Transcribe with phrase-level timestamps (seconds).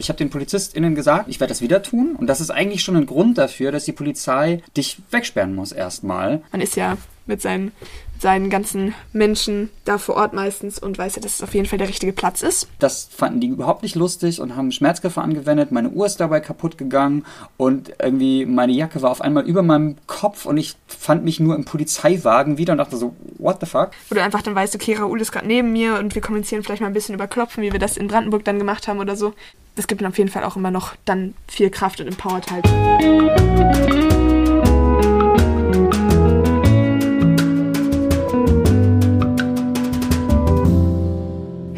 [0.00, 2.16] Ich habe den PolizistInnen gesagt, ich werde das wieder tun.
[2.16, 6.42] Und das ist eigentlich schon ein Grund dafür, dass die Polizei dich wegsperren muss erstmal.
[6.52, 7.72] Man ist ja mit seinen,
[8.18, 11.78] seinen ganzen Menschen da vor Ort meistens und weiß ja, dass es auf jeden Fall
[11.78, 12.68] der richtige Platz ist.
[12.78, 15.72] Das fanden die überhaupt nicht lustig und haben Schmerzgriffe angewendet.
[15.72, 17.24] Meine Uhr ist dabei kaputt gegangen
[17.56, 21.54] und irgendwie meine Jacke war auf einmal über meinem Kopf und ich fand mich nur
[21.54, 23.90] im Polizeiwagen wieder und dachte so, what the fuck?
[24.08, 26.82] Wo du einfach dann weißt, okay, Raoul ist gerade neben mir und wir kommunizieren vielleicht
[26.82, 29.34] mal ein bisschen über Klopfen, wie wir das in Brandenburg dann gemacht haben oder so.
[29.76, 34.13] Das gibt dann auf jeden Fall auch immer noch dann viel Kraft und empowert halt.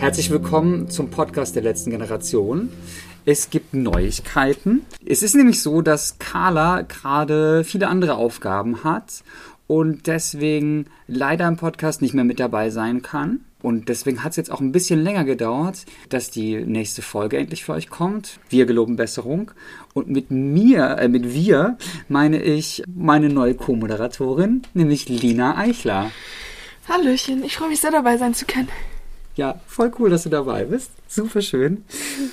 [0.06, 2.68] Herzlich willkommen zum Podcast der letzten Generation.
[3.24, 4.82] Es gibt Neuigkeiten.
[5.04, 9.24] Es ist nämlich so, dass Carla gerade viele andere Aufgaben hat
[9.66, 13.40] und deswegen leider im Podcast nicht mehr mit dabei sein kann.
[13.62, 17.64] Und deswegen hat es jetzt auch ein bisschen länger gedauert, dass die nächste Folge endlich
[17.64, 18.38] für euch kommt.
[18.48, 19.50] Wir geloben Besserung.
[19.92, 21.78] Und mit mir, äh, mit wir,
[22.08, 26.12] meine ich meine neue Co-Moderatorin, nämlich Lina Eichler.
[26.88, 28.68] Hallöchen, ich freue mich sehr dabei sein zu können.
[29.36, 30.90] Ja, voll cool, dass du dabei bist.
[31.08, 31.84] Super schön.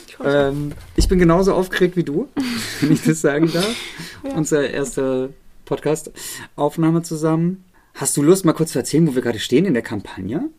[0.08, 2.30] Ich, ähm, ich bin genauso aufgeregt wie du,
[2.82, 3.76] wenn ich das sagen darf.
[4.24, 4.36] Ja.
[4.36, 5.34] Unsere erste
[5.66, 7.66] Podcast-Aufnahme zusammen.
[7.94, 10.50] Hast du Lust, mal kurz zu erzählen, wo wir gerade stehen in der Kampagne?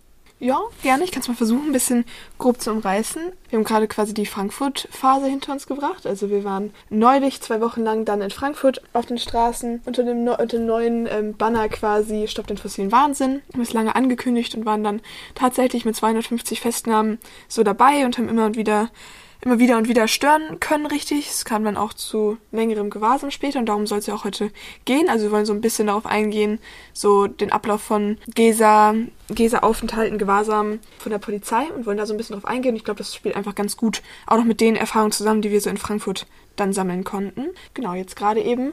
[0.45, 1.05] Ja, gerne.
[1.05, 2.05] Ich kann es mal versuchen, ein bisschen
[2.37, 3.33] grob zu umreißen.
[3.48, 6.06] Wir haben gerade quasi die Frankfurt-Phase hinter uns gebracht.
[6.06, 10.28] Also wir waren neulich zwei Wochen lang dann in Frankfurt auf den Straßen unter dem,
[10.28, 13.41] unter dem neuen ähm, Banner quasi Stopp den fossilen Wahnsinn.
[13.47, 15.01] Wir haben es lange angekündigt und waren dann
[15.34, 18.91] tatsächlich mit 250 Festnahmen so dabei und haben immer und wieder
[19.45, 21.28] immer wieder und wieder stören können, richtig.
[21.28, 24.51] Es kam dann auch zu längerem Gewahrsam später und darum soll es ja auch heute
[24.84, 25.09] gehen.
[25.09, 26.59] Also wir wollen so ein bisschen darauf eingehen,
[26.92, 28.95] so den Ablauf von Gesa,
[29.28, 32.75] Gesa-Aufenthalten, Gewahrsam von der Polizei und wollen da so ein bisschen drauf eingehen.
[32.75, 35.61] Ich glaube, das spielt einfach ganz gut auch noch mit den Erfahrungen zusammen, die wir
[35.61, 37.47] so in Frankfurt dann sammeln konnten.
[37.75, 38.73] Genau, jetzt gerade eben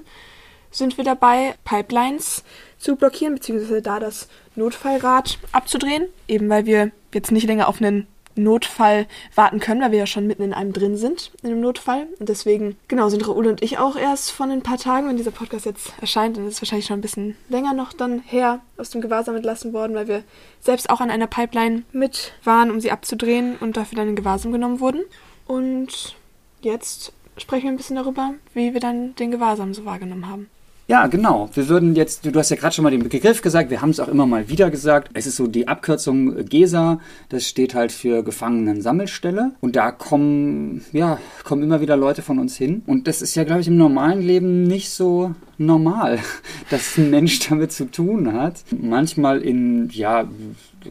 [0.72, 2.44] sind wir dabei, Pipelines
[2.78, 8.07] zu blockieren, beziehungsweise da das Notfallrad abzudrehen, eben weil wir jetzt nicht länger auf einen
[8.36, 12.08] Notfall warten können, weil wir ja schon mitten in einem drin sind, in einem Notfall.
[12.19, 15.31] Und deswegen, genau, sind Raoul und ich auch erst von ein paar Tagen, wenn dieser
[15.31, 18.90] Podcast jetzt erscheint, dann ist es wahrscheinlich schon ein bisschen länger noch dann her, aus
[18.90, 20.24] dem Gewahrsam entlassen worden, weil wir
[20.59, 24.52] selbst auch an einer Pipeline mit waren, um sie abzudrehen und dafür dann in Gewahrsam
[24.52, 25.02] genommen wurden.
[25.48, 26.16] Und
[26.62, 30.50] jetzt sprechen wir ein bisschen darüber, wie wir dann den Gewahrsam so wahrgenommen haben.
[30.91, 31.50] Ja, genau.
[31.53, 34.02] Wir würden jetzt, du hast ja gerade schon mal den Begriff gesagt, wir haben es
[34.02, 35.09] auch immer mal wieder gesagt.
[35.13, 39.51] Es ist so die Abkürzung GESA, das steht halt für Gefangenen-Sammelstelle.
[39.62, 42.84] Und da kommen, ja, kommen immer wieder Leute von uns hin.
[42.88, 46.19] Und das ist ja, glaube ich, im normalen Leben nicht so normal,
[46.69, 48.56] dass ein Mensch damit zu tun hat.
[48.78, 50.28] Manchmal in, ja,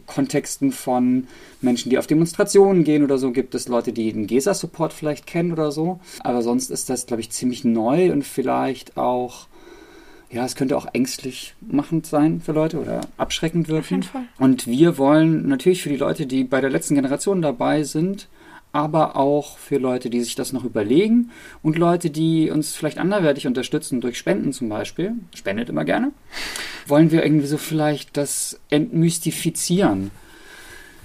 [0.06, 1.26] Kontexten von
[1.60, 5.52] Menschen, die auf Demonstrationen gehen oder so, gibt es Leute, die den GESA-Support vielleicht kennen
[5.52, 6.00] oder so.
[6.20, 9.49] Aber sonst ist das, glaube ich, ziemlich neu und vielleicht auch
[10.30, 13.80] ja, es könnte auch ängstlich machend sein für Leute oder abschreckend wirken.
[13.80, 14.22] Auf jeden Fall.
[14.38, 18.28] Und wir wollen natürlich für die Leute, die bei der letzten Generation dabei sind,
[18.72, 21.30] aber auch für Leute, die sich das noch überlegen
[21.62, 26.12] und Leute, die uns vielleicht anderweitig unterstützen, durch Spenden zum Beispiel, spendet immer gerne,
[26.86, 30.12] wollen wir irgendwie so vielleicht das entmystifizieren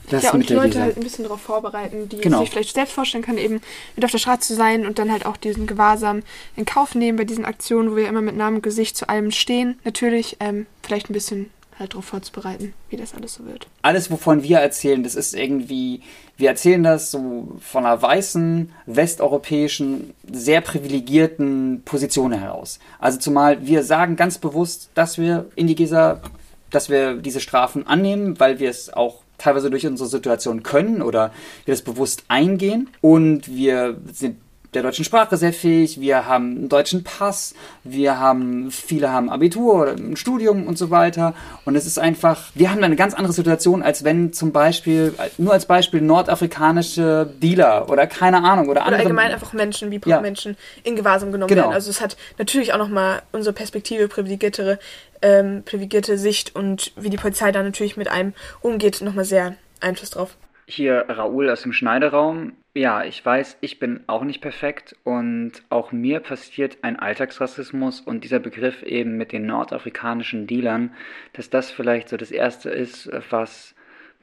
[0.10, 2.40] das ja, und die Leute halt ein bisschen darauf vorbereiten, die genau.
[2.42, 3.62] sich vielleicht selbst vorstellen können, eben
[3.96, 6.24] mit auf der Straße zu sein und dann halt auch diesen Gewahrsam
[6.56, 9.32] in Kauf nehmen bei diesen Aktionen, wo wir immer mit Namen und Gesicht zu allem
[9.32, 9.80] stehen.
[9.84, 11.50] Natürlich ähm, vielleicht ein bisschen
[11.80, 13.68] halt darauf vorzubereiten, wie das alles so wird.
[13.82, 16.02] Alles, wovon wir erzählen, das ist irgendwie,
[16.38, 22.80] wir erzählen das so von einer weißen, westeuropäischen, sehr privilegierten Position heraus.
[23.00, 26.22] Also zumal wir sagen ganz bewusst, dass wir in die GESA,
[26.70, 31.32] dass wir diese Strafen annehmen, weil wir es auch teilweise durch unsere Situation können oder
[31.66, 32.90] wir das bewusst eingehen.
[33.02, 34.38] Und wir sind
[34.76, 39.82] der deutschen Sprache sehr fähig, wir haben einen deutschen Pass, wir haben, viele haben Abitur
[39.82, 41.34] oder ein Studium und so weiter.
[41.64, 45.54] Und es ist einfach, wir haben eine ganz andere Situation, als wenn zum Beispiel, nur
[45.54, 49.02] als Beispiel nordafrikanische Dealer oder keine Ahnung oder, oder andere.
[49.02, 50.22] allgemein einfach Menschen wie ja.
[50.22, 51.64] Menschen in Gewahrsam genommen genau.
[51.64, 51.74] werden.
[51.74, 54.80] Also es hat natürlich auch nochmal unsere Perspektive privilegiertere
[55.22, 60.12] ähm, privilegierte Sicht und wie die Polizei da natürlich mit einem umgeht, nochmal sehr Einfluss
[60.12, 60.38] drauf.
[60.68, 62.54] Hier Raoul aus dem Schneideraum.
[62.78, 68.26] Ja, ich weiß, ich bin auch nicht perfekt und auch mir passiert ein Alltagsrassismus und
[68.26, 70.92] dieser Begriff eben mit den nordafrikanischen Dealern,
[71.32, 73.76] dass das vielleicht so das Erste ist, was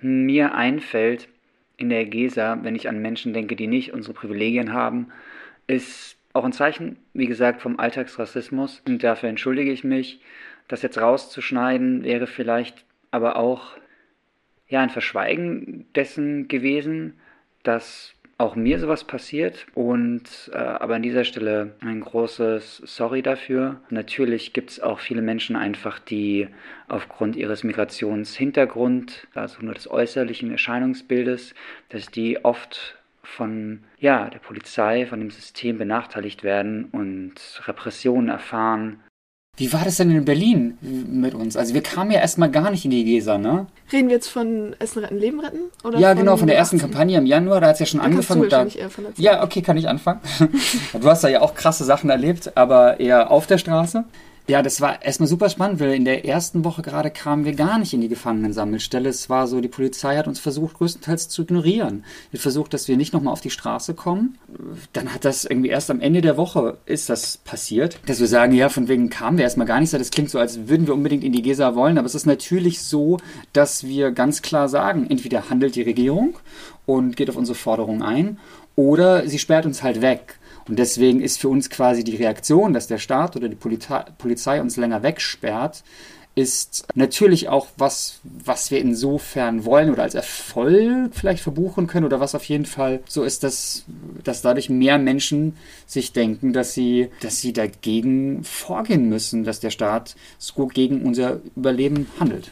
[0.02, 1.28] mir einfällt
[1.78, 5.10] in der GESA, wenn ich an Menschen denke, die nicht unsere Privilegien haben,
[5.66, 10.20] ist auch ein Zeichen, wie gesagt, vom Alltagsrassismus und dafür entschuldige ich mich.
[10.68, 13.78] Das jetzt rauszuschneiden wäre vielleicht aber auch
[14.68, 17.14] ja ein Verschweigen dessen gewesen,
[17.62, 23.80] dass auch mir sowas passiert und äh, aber an dieser Stelle ein großes Sorry dafür.
[23.90, 26.48] Natürlich gibt es auch viele Menschen einfach, die
[26.88, 31.54] aufgrund ihres Migrationshintergrund, also nur des äußerlichen Erscheinungsbildes,
[31.88, 39.00] dass die oft von ja, der Polizei, von dem System benachteiligt werden und Repressionen erfahren
[39.58, 41.58] wie war das denn in Berlin mit uns?
[41.58, 43.66] Also wir kamen ja erstmal gar nicht in die Gesa, ne?
[43.92, 45.58] Reden wir jetzt von Essen retten, Leben retten?
[45.84, 48.06] Oder ja, genau, von der ersten Kampagne im Januar, da hat es ja schon da
[48.06, 48.48] angefangen.
[48.48, 50.20] Da, eher von ja, okay, kann ich anfangen.
[50.98, 54.04] du hast da ja auch krasse Sachen erlebt, aber eher auf der Straße.
[54.48, 57.78] Ja, das war erstmal super spannend, weil in der ersten Woche gerade kamen wir gar
[57.78, 59.08] nicht in die Gefangenensammelstelle.
[59.08, 62.04] Es war so, die Polizei hat uns versucht, größtenteils zu ignorieren.
[62.32, 64.38] Wir versucht, dass wir nicht nochmal auf die Straße kommen.
[64.92, 68.52] Dann hat das irgendwie erst am Ende der Woche ist das passiert, dass wir sagen,
[68.52, 69.92] ja, von wegen kamen wir erstmal gar nicht.
[69.92, 72.82] Das klingt so, als würden wir unbedingt in die Gesa wollen, aber es ist natürlich
[72.82, 73.18] so,
[73.52, 76.36] dass wir ganz klar sagen, entweder handelt die Regierung
[76.84, 78.38] und geht auf unsere Forderungen ein
[78.74, 80.38] oder sie sperrt uns halt weg.
[80.68, 84.76] Und deswegen ist für uns quasi die Reaktion, dass der Staat oder die Polizei uns
[84.76, 85.82] länger wegsperrt,
[86.34, 92.20] ist natürlich auch was, was wir insofern wollen oder als Erfolg vielleicht verbuchen können oder
[92.20, 93.84] was auf jeden Fall so ist, dass,
[94.24, 95.56] dass dadurch mehr Menschen
[95.86, 101.40] sich denken, dass sie, dass sie dagegen vorgehen müssen, dass der Staat so gegen unser
[101.54, 102.50] Überleben handelt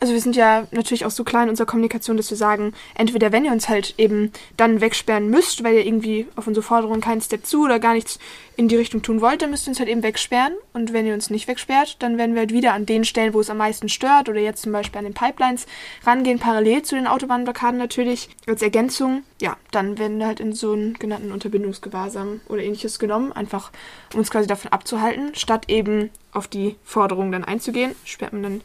[0.00, 3.32] also wir sind ja natürlich auch so klar in unserer Kommunikation, dass wir sagen, entweder
[3.32, 7.20] wenn ihr uns halt eben dann wegsperren müsst, weil ihr irgendwie auf unsere Forderungen keinen
[7.20, 8.18] Step zu oder gar nichts
[8.56, 10.52] in die Richtung tun wollt, dann müsst ihr uns halt eben wegsperren.
[10.72, 13.40] Und wenn ihr uns nicht wegsperrt, dann werden wir halt wieder an den Stellen, wo
[13.40, 15.66] es am meisten stört oder jetzt zum Beispiel an den Pipelines
[16.04, 19.22] rangehen, parallel zu den Autobahnblockaden natürlich als Ergänzung.
[19.40, 23.70] Ja, dann werden wir halt in so einen genannten Unterbindungsgewahrsam oder ähnliches genommen, einfach
[24.12, 28.60] um uns quasi davon abzuhalten, statt eben auf die Forderungen dann einzugehen, sperrt man dann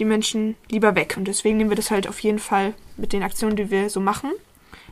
[0.00, 1.14] die Menschen lieber weg.
[1.16, 4.00] Und deswegen nehmen wir das halt auf jeden Fall mit den Aktionen, die wir so
[4.00, 4.32] machen,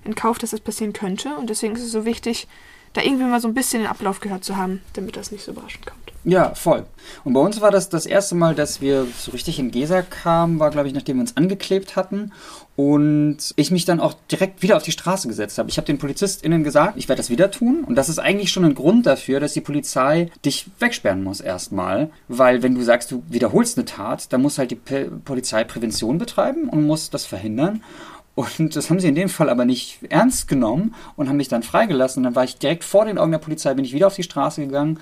[0.05, 1.35] in Kauf, dass das passieren könnte.
[1.37, 2.47] Und deswegen ist es so wichtig,
[2.93, 5.53] da irgendwie mal so ein bisschen den Ablauf gehört zu haben, damit das nicht so
[5.53, 6.09] überraschend kommt.
[6.25, 6.85] Ja, voll.
[7.25, 10.59] Und bei uns war das das erste Mal, dass wir so richtig in Gesa kamen,
[10.59, 12.33] war, glaube ich, nachdem wir uns angeklebt hatten
[12.77, 15.71] und ich mich dann auch direkt wieder auf die Straße gesetzt habe.
[15.71, 18.65] Ich habe den PolizistInnen gesagt, ich werde das wieder tun und das ist eigentlich schon
[18.65, 23.23] ein Grund dafür, dass die Polizei dich wegsperren muss erstmal, weil wenn du sagst, du
[23.29, 24.77] wiederholst eine Tat, dann muss halt die
[25.25, 27.83] Polizei Prävention betreiben und muss das verhindern
[28.39, 31.65] und das haben sie in dem Fall aber nicht ernst genommen und haben mich dann
[31.65, 32.21] freigelassen.
[32.21, 34.23] Und dann war ich direkt vor den Augen der Polizei, bin ich wieder auf die
[34.23, 35.01] Straße gegangen.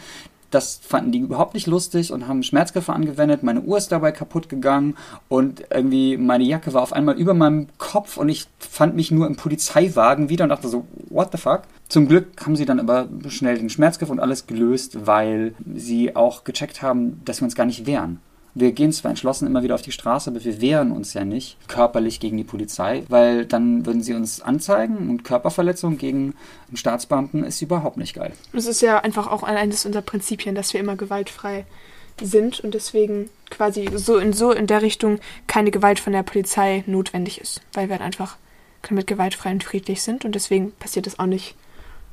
[0.51, 3.43] Das fanden die überhaupt nicht lustig und haben Schmerzgriffe angewendet.
[3.43, 4.97] Meine Uhr ist dabei kaputt gegangen
[5.29, 9.27] und irgendwie meine Jacke war auf einmal über meinem Kopf und ich fand mich nur
[9.27, 11.65] im Polizeiwagen wieder und dachte so, what the fuck?
[11.89, 16.45] Zum Glück haben sie dann aber schnell den Schmerzgriff und alles gelöst, weil sie auch
[16.45, 18.21] gecheckt haben, dass wir uns gar nicht wehren.
[18.59, 21.59] Wir gehen zwar entschlossen immer wieder auf die Straße, aber wir wehren uns ja nicht
[21.69, 26.33] körperlich gegen die Polizei, weil dann würden sie uns anzeigen und Körperverletzung gegen
[26.69, 28.33] einen Staatsbeamten ist überhaupt nicht geil.
[28.55, 31.67] Es ist ja einfach auch eines unserer Prinzipien, dass wir immer gewaltfrei
[32.19, 36.83] sind und deswegen quasi so in so in der Richtung keine Gewalt von der Polizei
[36.87, 38.39] notwendig ist, weil wir halt einfach
[38.89, 41.57] mit gewaltfrei und friedlich sind und deswegen passiert das auch nicht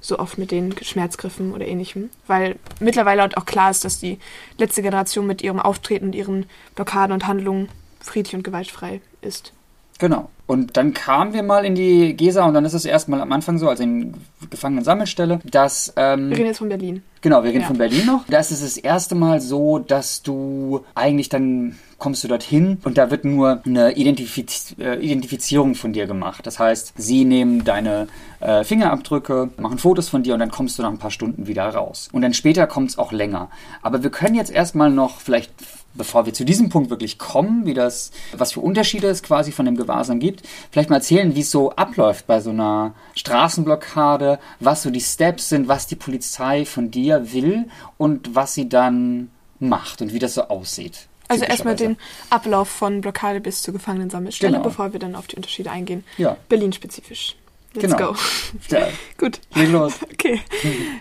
[0.03, 2.09] so oft mit den Schmerzgriffen oder ähnlichem.
[2.27, 4.19] Weil mittlerweile halt auch klar ist, dass die
[4.57, 6.45] letzte Generation mit ihrem Auftreten und ihren
[6.75, 7.69] Blockaden und Handlungen
[8.01, 9.53] friedlich und gewaltfrei ist.
[9.99, 10.29] Genau.
[10.45, 13.57] Und dann kamen wir mal in die Gesa und dann ist es erstmal am Anfang
[13.57, 14.13] so, also in
[14.49, 15.93] Gefangenen-Sammelstelle, dass.
[15.95, 17.03] Ähm, wir reden jetzt von Berlin.
[17.23, 17.67] Genau, wir reden ja.
[17.67, 18.25] von Berlin noch.
[18.27, 23.11] Da ist das erste Mal so, dass du eigentlich dann kommst du dorthin und da
[23.11, 26.45] wird nur eine Identifiz äh, Identifizierung von dir gemacht.
[26.45, 28.09] Das heißt, sie nehmen deine
[28.41, 31.63] äh, Fingerabdrücke, machen Fotos von dir und dann kommst du nach ein paar Stunden wieder
[31.69, 32.09] raus.
[32.11, 33.49] Und dann später kommt es auch länger.
[33.81, 35.53] Aber wir können jetzt erstmal noch vielleicht
[35.93, 39.65] bevor wir zu diesem Punkt wirklich kommen, wie das, was für Unterschiede es quasi von
[39.65, 44.83] dem Gewahrsam gibt, vielleicht mal erzählen, wie es so abläuft bei so einer Straßenblockade, was
[44.83, 47.65] so die Steps sind, was die Polizei von dir will
[47.97, 49.29] und was sie dann
[49.59, 51.07] macht und wie das so aussieht.
[51.29, 51.97] Also erstmal den
[52.29, 54.63] Ablauf von Blockade bis zur Gefangenensammelstelle, genau.
[54.63, 56.03] bevor wir dann auf die Unterschiede eingehen.
[56.17, 56.37] Ja.
[56.49, 57.35] Berlin-spezifisch.
[57.73, 58.11] Let's genau.
[58.11, 58.19] go.
[58.69, 58.87] Ja.
[59.17, 59.39] Gut.
[59.55, 59.93] Leg los.
[60.13, 60.39] Okay.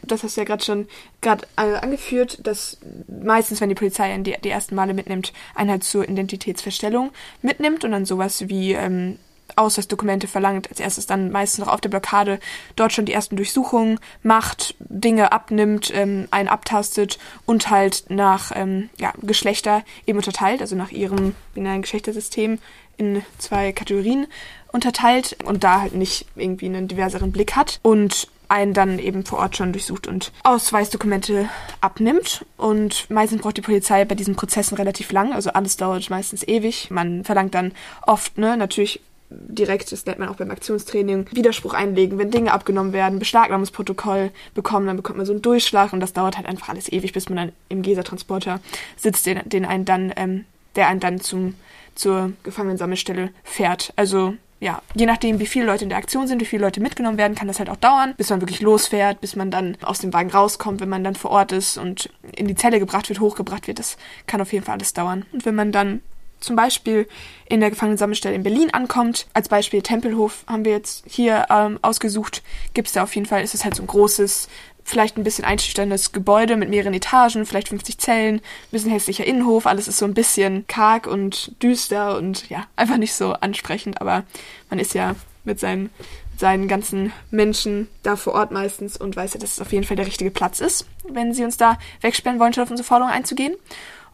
[0.02, 0.88] Das hast du ja gerade schon
[1.20, 2.78] gerade äh, angeführt, dass
[3.22, 7.10] meistens, wenn die Polizei die, die ersten Male mitnimmt, einen halt zur Identitätsverstellung
[7.42, 9.18] mitnimmt und dann sowas wie ähm,
[9.56, 12.40] Ausweisdokumente verlangt, als erstes dann meistens noch auf der Blockade
[12.76, 18.90] dort schon die ersten Durchsuchungen macht, Dinge abnimmt, ähm, einen abtastet und halt nach ähm,
[18.98, 22.58] ja, Geschlechter eben unterteilt, also nach ihrem binären Geschlechtersystem
[22.96, 24.26] in zwei Kategorien
[24.70, 29.38] unterteilt und da halt nicht irgendwie einen diverseren Blick hat und einen dann eben vor
[29.38, 31.48] Ort schon durchsucht und Ausweisdokumente
[31.80, 32.44] abnimmt.
[32.58, 36.90] Und meistens braucht die Polizei bei diesen Prozessen relativ lang, also alles dauert meistens ewig.
[36.90, 39.00] Man verlangt dann oft, ne, natürlich
[39.48, 44.86] direkt, das nennt man auch beim Aktionstraining, Widerspruch einlegen, wenn Dinge abgenommen werden, Beschlagnahmungsprotokoll bekommen,
[44.86, 47.36] dann bekommt man so einen Durchschlag und das dauert halt einfach alles ewig, bis man
[47.36, 48.60] dann im Gesa-Transporter
[48.96, 50.44] sitzt, den, den einen dann, ähm,
[50.76, 51.54] der einen dann zum,
[51.94, 53.92] zur Gefangenensammelstelle fährt.
[53.96, 57.18] Also ja, je nachdem, wie viele Leute in der Aktion sind, wie viele Leute mitgenommen
[57.18, 60.12] werden, kann das halt auch dauern, bis man wirklich losfährt, bis man dann aus dem
[60.12, 63.66] Wagen rauskommt, wenn man dann vor Ort ist und in die Zelle gebracht wird, hochgebracht
[63.66, 63.80] wird.
[63.80, 63.96] Das
[64.28, 65.24] kann auf jeden Fall alles dauern.
[65.32, 66.00] Und wenn man dann
[66.42, 67.08] zum Beispiel
[67.46, 72.42] in der Gefangenensammelstelle in Berlin ankommt, als Beispiel Tempelhof haben wir jetzt hier ähm, ausgesucht,
[72.74, 74.48] gibt es da auf jeden Fall, ist es halt so ein großes
[74.84, 79.66] vielleicht ein bisschen einschüchterndes Gebäude mit mehreren Etagen, vielleicht 50 Zellen, ein bisschen hässlicher Innenhof,
[79.66, 84.24] alles ist so ein bisschen karg und düster und ja, einfach nicht so ansprechend, aber
[84.70, 85.90] man ist ja mit seinen,
[86.36, 89.96] seinen ganzen Menschen da vor Ort meistens und weiß ja, dass es auf jeden Fall
[89.96, 93.54] der richtige Platz ist, wenn sie uns da wegsperren wollen, statt auf unsere Forderung einzugehen.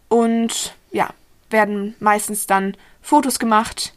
[0.08, 1.10] Und ja,
[1.50, 3.94] werden meistens dann Fotos gemacht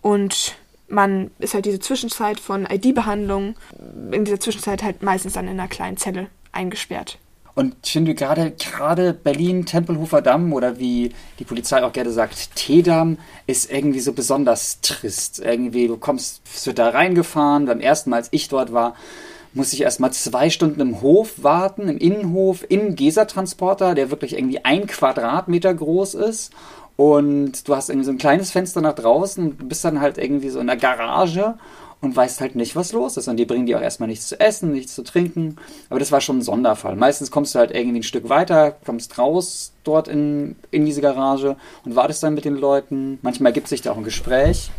[0.00, 0.56] und
[0.88, 3.56] man ist halt diese Zwischenzeit von ID-Behandlung,
[4.10, 7.18] in dieser Zwischenzeit halt meistens dann in einer kleinen Zelle eingesperrt.
[7.54, 12.56] Und ich finde gerade, gerade Berlin, Tempelhofer Damm oder wie die Polizei auch gerne sagt,
[12.56, 15.38] T-Damm, ist irgendwie so besonders trist.
[15.38, 17.66] Irgendwie, du kommst, wird da reingefahren.
[17.66, 18.94] Beim ersten Mal, als ich dort war,
[19.52, 24.64] musste ich erstmal zwei Stunden im Hof warten, im Innenhof, im Gesa-Transporter, der wirklich irgendwie
[24.64, 26.52] ein Quadratmeter groß ist.
[26.96, 30.60] Und du hast irgendwie so ein kleines Fenster nach draußen bist dann halt irgendwie so
[30.60, 31.54] in der Garage
[32.02, 33.28] und weißt halt nicht, was los ist.
[33.28, 35.56] Und die bringen dir auch erstmal nichts zu essen, nichts zu trinken.
[35.88, 36.96] Aber das war schon ein Sonderfall.
[36.96, 41.56] Meistens kommst du halt irgendwie ein Stück weiter, kommst raus dort in, in diese Garage
[41.84, 43.18] und wartest dann mit den Leuten.
[43.22, 44.70] Manchmal gibt sich da auch ein Gespräch.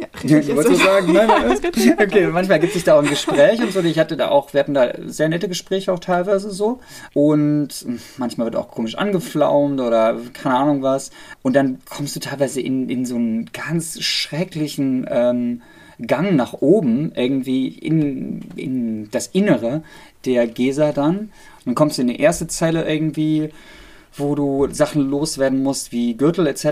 [0.22, 0.56] Ja, richtig.
[0.56, 1.12] Wolltest du sagen?
[1.12, 1.52] Nein, nein,
[1.98, 3.80] okay, manchmal gibt es da auch ein Gespräch und so.
[3.80, 6.80] Ich hatte da auch, wir hatten da sehr nette Gespräche auch teilweise so.
[7.14, 7.68] Und
[8.18, 11.10] manchmal wird auch komisch angeflaumt oder keine Ahnung was.
[11.42, 15.62] Und dann kommst du teilweise in, in so einen ganz schrecklichen ähm,
[16.06, 19.82] Gang nach oben, irgendwie in, in das Innere
[20.24, 21.18] der Gesa dann.
[21.18, 21.30] Und
[21.66, 23.50] dann kommst du in die erste Zelle irgendwie
[24.16, 26.64] wo du Sachen loswerden musst wie Gürtel etc.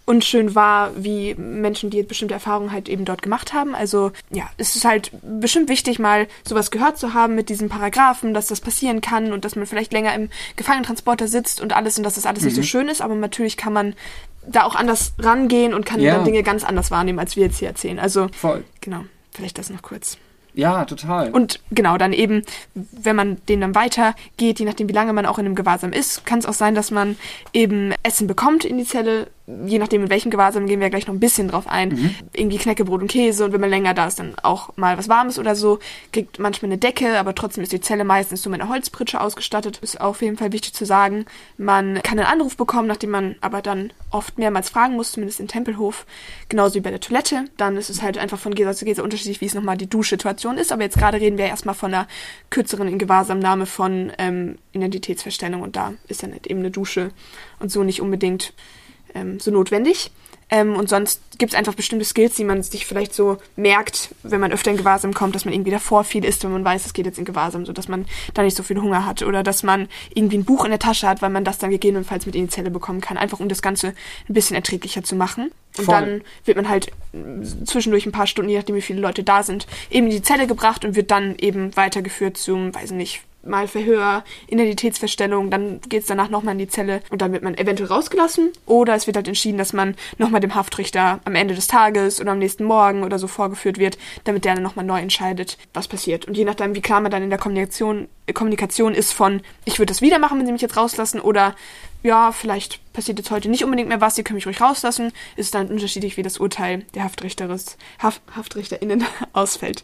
[0.05, 3.75] unschön wahr, wie Menschen, die bestimmte Erfahrungen halt eben dort gemacht haben.
[3.75, 8.33] Also ja, es ist halt bestimmt wichtig, mal sowas gehört zu haben mit diesen Paragraphen,
[8.33, 12.03] dass das passieren kann und dass man vielleicht länger im Gefangenentransporter sitzt und alles und
[12.03, 12.47] dass das alles mhm.
[12.47, 12.65] nicht so mhm.
[12.65, 13.01] schön ist.
[13.01, 13.95] Aber natürlich kann man
[14.45, 16.15] da auch anders rangehen und kann ja.
[16.15, 17.99] dann Dinge ganz anders wahrnehmen, als wir jetzt hier erzählen.
[17.99, 18.63] Also Voll.
[18.81, 20.17] genau, vielleicht das noch kurz.
[20.53, 21.31] Ja, total.
[21.31, 22.43] Und genau, dann eben,
[22.73, 26.25] wenn man den dann weitergeht, je nachdem, wie lange man auch in einem Gewahrsam ist,
[26.25, 27.17] kann es auch sein, dass man
[27.53, 31.13] eben Essen bekommt in die Zelle, je nachdem, in welchem Gewahrsam, gehen wir gleich noch
[31.13, 31.89] ein bisschen drauf ein.
[31.89, 32.15] Mhm.
[32.33, 35.39] Irgendwie Knäckebrot und Käse und wenn man länger da ist, dann auch mal was Warmes
[35.39, 35.79] oder so.
[36.11, 39.79] Kriegt manchmal eine Decke, aber trotzdem ist die Zelle meistens so mit einer Holzpritsche ausgestattet.
[39.81, 41.25] Ist auf jeden Fall wichtig zu sagen.
[41.57, 45.47] Man kann einen Anruf bekommen, nachdem man aber dann oft mehrmals fragen muss, zumindest im
[45.47, 46.05] Tempelhof.
[46.49, 47.45] Genauso wie bei der Toilette.
[47.57, 50.57] Dann ist es halt einfach von Gesa zu Gesa unterschiedlich, wie es nochmal die Duschsituation
[50.57, 50.71] ist.
[50.71, 52.07] Aber jetzt gerade reden wir erstmal von einer
[52.49, 57.11] kürzeren Ingewahrsamnahme von ähm, Identitätsverstellung und da ist dann halt eben eine Dusche
[57.59, 58.53] und so nicht unbedingt
[59.13, 60.11] ähm, so notwendig.
[60.53, 64.41] Ähm, und sonst gibt es einfach bestimmte Skills, die man sich vielleicht so merkt, wenn
[64.41, 66.93] man öfter in Gewahrsam kommt, dass man irgendwie davor viel isst, wenn man weiß, es
[66.93, 69.63] geht jetzt in Gewahrsam, so dass man da nicht so viel Hunger hat oder dass
[69.63, 72.43] man irgendwie ein Buch in der Tasche hat, weil man das dann gegebenenfalls mit in
[72.43, 73.93] die Zelle bekommen kann, einfach um das Ganze
[74.27, 75.51] ein bisschen erträglicher zu machen.
[75.77, 75.95] Und Voll.
[75.95, 76.91] dann wird man halt
[77.63, 80.47] zwischendurch ein paar Stunden, je nachdem wie viele Leute da sind, eben in die Zelle
[80.47, 86.07] gebracht und wird dann eben weitergeführt zum, weiß nicht, mal Verhör, Identitätsverstellung, dann geht es
[86.07, 89.27] danach nochmal in die Zelle und dann wird man eventuell rausgelassen oder es wird halt
[89.27, 93.19] entschieden, dass man nochmal dem Haftrichter am Ende des Tages oder am nächsten Morgen oder
[93.19, 96.25] so vorgeführt wird, damit der dann nochmal neu entscheidet, was passiert.
[96.25, 99.91] Und je nachdem, wie klar man dann in der Kommunikation, Kommunikation ist von, ich würde
[99.91, 101.55] das wieder machen, wenn sie mich jetzt rauslassen oder
[102.03, 105.53] ja, vielleicht passiert jetzt heute nicht unbedingt mehr was, ihr könnt mich ruhig rauslassen, ist
[105.53, 109.83] dann unterschiedlich, wie das Urteil der Haftrichteris, Haft, HaftrichterInnen ausfällt.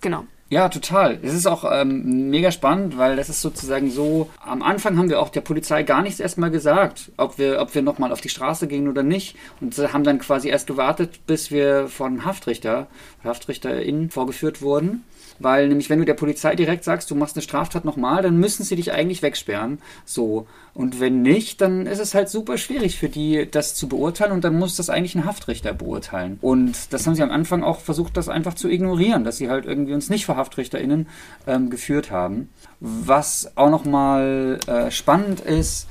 [0.00, 0.24] Genau.
[0.54, 1.18] Ja, total.
[1.20, 5.20] Es ist auch ähm, mega spannend, weil das ist sozusagen so, am Anfang haben wir
[5.20, 8.68] auch der Polizei gar nichts erstmal gesagt, ob wir, ob wir nochmal auf die Straße
[8.68, 9.34] gehen oder nicht.
[9.60, 12.86] Und haben dann quasi erst gewartet, bis wir von Haftrichter,
[13.24, 15.02] HaftrichterInnen vorgeführt wurden.
[15.38, 18.64] Weil nämlich, wenn du der Polizei direkt sagst, du machst eine Straftat nochmal, dann müssen
[18.64, 19.78] sie dich eigentlich wegsperren.
[20.04, 20.46] So.
[20.74, 24.44] Und wenn nicht, dann ist es halt super schwierig für die, das zu beurteilen und
[24.44, 26.38] dann muss das eigentlich ein Haftrichter beurteilen.
[26.40, 29.66] Und das haben sie am Anfang auch versucht, das einfach zu ignorieren, dass sie halt
[29.66, 31.06] irgendwie uns nicht vor HaftrichterInnen
[31.46, 32.48] ähm, geführt haben.
[32.80, 35.86] Was auch nochmal äh, spannend ist,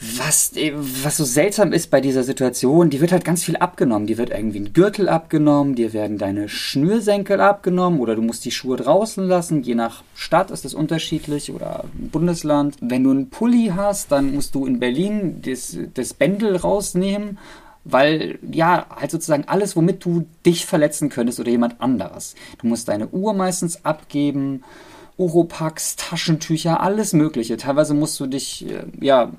[0.00, 4.06] was, was so seltsam ist bei dieser Situation, die wird halt ganz viel abgenommen.
[4.06, 8.50] Die wird irgendwie ein Gürtel abgenommen, dir werden deine Schnürsenkel abgenommen oder du musst die
[8.50, 9.62] Schuhe draußen lassen.
[9.62, 12.76] Je nach Stadt ist das unterschiedlich oder Bundesland.
[12.80, 17.38] Wenn du einen Pulli hast, dann musst du in Berlin das, das Bändel rausnehmen
[17.84, 22.34] weil ja, halt sozusagen alles, womit du dich verletzen könntest oder jemand anderes.
[22.58, 24.62] Du musst deine Uhr meistens abgeben
[25.20, 27.58] Oropax, Taschentücher, alles Mögliche.
[27.58, 29.30] Teilweise musst du dich, äh, ja,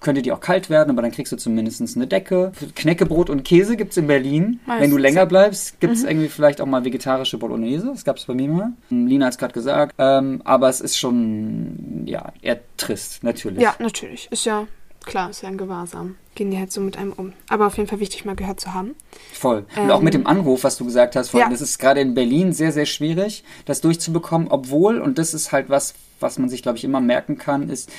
[0.00, 2.52] könnte die auch kalt werden, aber dann kriegst du zumindest eine Decke.
[2.74, 4.60] Knäckebrot und Käse gibt es in Berlin.
[4.64, 4.82] Meistens.
[4.82, 6.08] Wenn du länger bleibst, gibt es mhm.
[6.08, 7.88] irgendwie vielleicht auch mal vegetarische Bolognese.
[7.88, 8.72] Das gab es bei mir mal.
[8.88, 9.94] Lina hat es gerade gesagt.
[9.98, 13.60] Ähm, aber es ist schon, ja, eher trist, natürlich.
[13.62, 14.26] Ja, natürlich.
[14.30, 14.66] Ist ja
[15.04, 16.16] klar, ist ja ein Gewahrsam.
[16.34, 17.32] Gehen die halt so mit einem um.
[17.48, 18.94] Aber auf jeden Fall wichtig, mal gehört zu haben.
[19.32, 19.66] Voll.
[19.76, 21.52] Und ähm, auch mit dem Anruf, was du gesagt hast, vorhin, ja.
[21.52, 25.68] das ist gerade in Berlin sehr, sehr schwierig, das durchzubekommen, obwohl, und das ist halt
[25.68, 27.90] was, was man sich, glaube ich, immer merken kann, ist,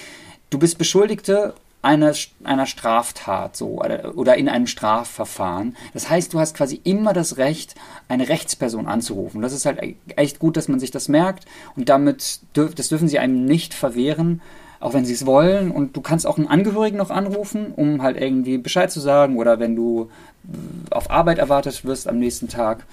[0.49, 5.75] du bist Beschuldigte einer, einer Straftat so oder, oder in einem Strafverfahren.
[5.93, 7.75] Das heißt, du hast quasi immer das Recht,
[8.07, 9.41] eine Rechtsperson anzurufen.
[9.41, 13.07] Das ist halt echt gut, dass man sich das merkt und damit dürf, das dürfen
[13.07, 14.41] sie einem nicht verwehren
[14.81, 15.71] auch wenn sie es wollen.
[15.71, 19.59] Und du kannst auch einen Angehörigen noch anrufen, um halt irgendwie Bescheid zu sagen oder
[19.59, 20.09] wenn du
[20.43, 22.85] äh, auf Arbeit erwartet wirst am nächsten Tag.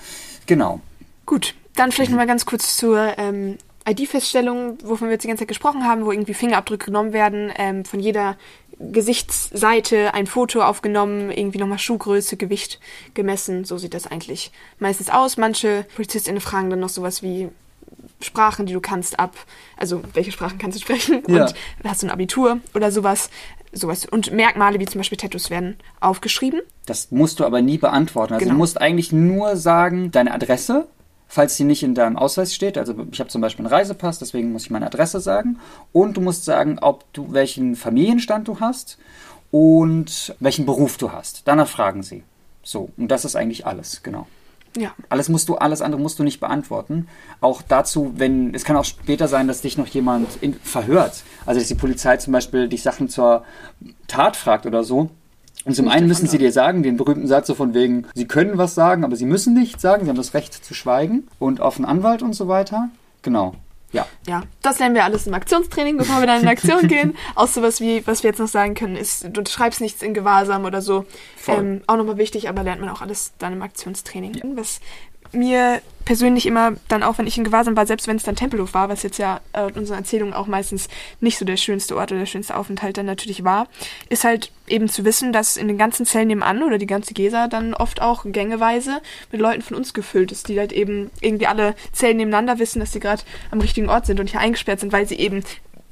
[0.47, 0.81] Genau.
[1.27, 5.49] Gut, dann vielleicht nochmal ganz kurz zur ähm, ID-Feststellung, wovon wir jetzt die ganze Zeit
[5.49, 8.37] gesprochen haben, wo irgendwie Fingerabdrücke genommen werden, ähm, von jeder
[8.79, 12.79] Gesichtsseite ein Foto aufgenommen, irgendwie nochmal Schuhgröße, Gewicht
[13.15, 13.65] gemessen.
[13.65, 15.37] So sieht das eigentlich meistens aus.
[15.37, 17.49] Manche PolizistInnen fragen dann noch sowas wie,
[18.21, 19.35] Sprachen, die du kannst, ab.
[19.77, 21.23] Also, welche Sprachen kannst du sprechen?
[21.29, 21.45] Ja.
[21.45, 23.31] Und hast du ein Abitur oder sowas.
[23.73, 24.07] sowas.
[24.07, 26.61] Und Merkmale wie zum Beispiel Tattoos werden aufgeschrieben.
[26.87, 28.35] Das musst du aber nie beantworten.
[28.35, 28.55] Also, genau.
[28.55, 30.89] du musst eigentlich nur sagen, deine Adresse,
[31.29, 32.79] falls sie nicht in deinem Ausweis steht.
[32.79, 35.61] Also, ich habe zum Beispiel einen Reisepass, deswegen muss ich meine Adresse sagen.
[35.93, 38.99] Und du musst sagen, ob du welchen Familienstand du hast
[39.51, 41.43] und welchen Beruf du hast.
[41.45, 42.25] Danach fragen sie.
[42.63, 44.27] So, und das ist eigentlich alles, genau.
[44.77, 44.95] Ja.
[45.09, 47.09] Alles musst du, alles andere musst du nicht beantworten.
[47.41, 51.23] Auch dazu, wenn, es kann auch später sein, dass dich noch jemand in, verhört.
[51.47, 53.45] Also, dass die Polizei zum Beispiel dich Sachen zur
[54.07, 55.11] Tat fragt oder so.
[55.65, 58.57] Und zum einen müssen sie dir sagen, den berühmten Satz so von wegen, sie können
[58.57, 61.77] was sagen, aber sie müssen nichts sagen, sie haben das Recht zu schweigen und auf
[61.77, 62.89] einen Anwalt und so weiter.
[63.23, 63.55] Genau.
[63.93, 64.07] Ja.
[64.27, 67.17] Ja, das lernen wir alles im Aktionstraining, bevor wir dann in Aktion gehen.
[67.35, 70.65] Auch sowas wie, was wir jetzt noch sagen können, ist, du schreibst nichts in Gewahrsam
[70.65, 71.07] oder so.
[71.47, 74.35] Ähm, auch nochmal wichtig, aber lernt man auch alles dann im Aktionstraining.
[74.35, 74.43] Ja.
[74.55, 74.81] Was
[75.33, 78.73] mir persönlich immer dann auch, wenn ich in Gewahrsam war, selbst wenn es dann Tempelhof
[78.73, 80.89] war, was jetzt ja äh, unseren Erzählungen auch meistens
[81.21, 83.69] nicht so der schönste Ort oder der schönste Aufenthalt dann natürlich war,
[84.09, 87.47] ist halt eben zu wissen, dass in den ganzen Zellen nebenan oder die ganze Gesa
[87.47, 91.75] dann oft auch gängeweise mit Leuten von uns gefüllt ist, die halt eben irgendwie alle
[91.93, 95.07] Zellen nebeneinander wissen, dass sie gerade am richtigen Ort sind und hier eingesperrt sind, weil
[95.07, 95.45] sie eben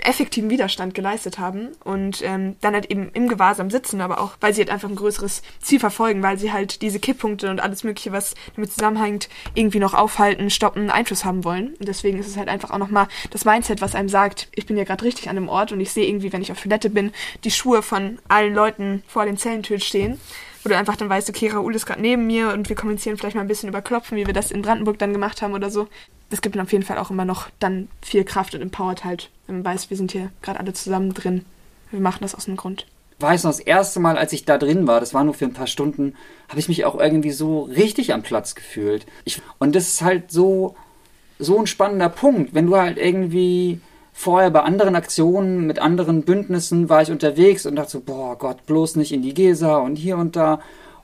[0.07, 4.55] effektiven Widerstand geleistet haben und ähm, dann halt eben im Gewahrsam sitzen, aber auch, weil
[4.55, 8.13] sie halt einfach ein größeres Ziel verfolgen, weil sie halt diese Kipppunkte und alles Mögliche,
[8.13, 11.75] was damit zusammenhängt, irgendwie noch aufhalten, stoppen, Einfluss haben wollen.
[11.79, 14.77] Und deswegen ist es halt einfach auch nochmal das Mindset, was einem sagt, ich bin
[14.77, 17.13] ja gerade richtig an dem Ort und ich sehe irgendwie, wenn ich auf Toilette bin,
[17.45, 20.21] die Schuhe von allen Leuten vor den Zellentüren stehen
[20.67, 23.37] wo du einfach dann weißt, okay, Raoul ist gerade neben mir und wir kommunizieren vielleicht
[23.37, 25.87] mal ein bisschen über Klopfen, wie wir das in Brandenburg dann gemacht haben oder so.
[26.29, 29.31] Das gibt dann auf jeden Fall auch immer noch dann viel Kraft und empowert halt,
[29.47, 31.45] wenn man weiß, wir sind hier gerade alle zusammen drin.
[31.93, 32.85] Wir machen das aus einem Grund.
[33.21, 35.53] Weiß noch, das erste Mal, als ich da drin war, das war nur für ein
[35.53, 36.17] paar Stunden,
[36.49, 39.07] habe ich mich auch irgendwie so richtig am Platz gefühlt.
[39.25, 40.75] Ich, und das ist halt so,
[41.39, 43.81] so ein spannender Punkt, wenn du halt irgendwie
[44.19, 48.65] vorher bei anderen Aktionen mit anderen Bündnissen war ich unterwegs und dachte so, boah Gott,
[48.65, 50.61] bloß nicht in die Gesa und hier und da.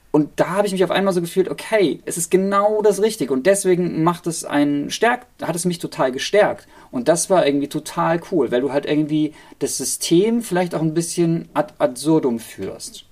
[0.09, 3.31] Und da habe ich mich auf einmal so gefühlt, okay, es ist genau das Richtige.
[3.31, 6.67] Und deswegen macht es einen stärkt, hat es mich total gestärkt.
[6.91, 10.95] Und das war irgendwie total cool, weil du halt irgendwie das System vielleicht auch ein
[10.95, 13.05] bisschen ad absurdum führst.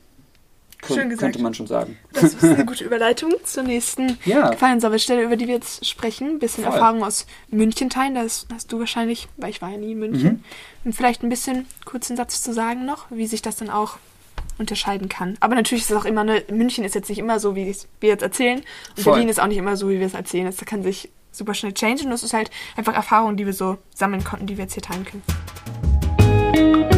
[0.87, 1.19] Schön gesagt.
[1.33, 1.97] könnte man schon sagen.
[2.13, 4.49] Das ist eine gute Überleitung zur nächsten Ja.
[4.49, 6.27] Gefallensammelstelle, über die wir jetzt sprechen.
[6.29, 6.73] Ein bisschen Voll.
[6.73, 8.15] Erfahrung aus München teilen.
[8.15, 10.27] Das hast du wahrscheinlich, weil ich war ja nie in München.
[10.31, 10.43] Mhm.
[10.85, 13.97] Und vielleicht ein bisschen kurzen Satz zu sagen noch, wie sich das dann auch
[14.57, 15.37] unterscheiden kann.
[15.39, 17.87] Aber natürlich ist es auch immer, ne, München ist jetzt nicht immer so, wie es-
[17.99, 18.61] wir jetzt erzählen.
[18.97, 19.13] Und Voll.
[19.13, 20.45] Berlin ist auch nicht immer so, wie wir es erzählen.
[20.45, 22.05] Das kann sich super schnell changen.
[22.05, 24.83] Und das ist halt einfach Erfahrung, die wir so sammeln konnten, die wir jetzt hier
[24.83, 26.90] teilen können.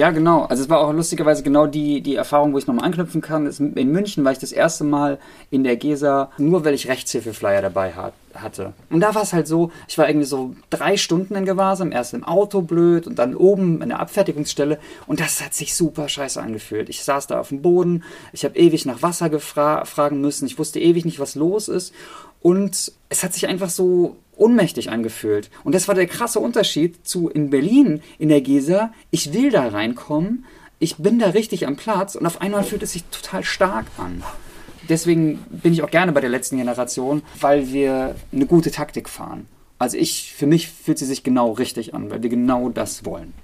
[0.00, 0.44] Ja, genau.
[0.44, 3.46] Also es war auch lustigerweise genau die, die Erfahrung, wo ich nochmal anknüpfen kann.
[3.46, 5.18] In München war ich das erste Mal
[5.50, 8.72] in der Gesa, nur weil ich Rechtshilfeflyer dabei hat, hatte.
[8.88, 12.14] Und da war es halt so, ich war irgendwie so drei Stunden in Gewahrsam, erst
[12.14, 14.78] im Auto blöd und dann oben in der Abfertigungsstelle.
[15.06, 16.88] Und das hat sich super scheiße angefühlt.
[16.88, 20.58] Ich saß da auf dem Boden, ich habe ewig nach Wasser gefra fragen müssen, ich
[20.58, 21.92] wusste ewig nicht, was los ist.
[22.40, 25.50] Und es hat sich einfach so ohnmächtig angefühlt.
[25.64, 28.92] Und das war der krasse Unterschied zu in Berlin in der Gesa.
[29.10, 30.44] Ich will da reinkommen,
[30.78, 34.22] ich bin da richtig am Platz und auf einmal fühlt es sich total stark an.
[34.88, 39.46] Deswegen bin ich auch gerne bei der letzten Generation, weil wir eine gute Taktik fahren.
[39.78, 43.34] Also ich, für mich fühlt sie sich genau richtig an, weil wir genau das wollen.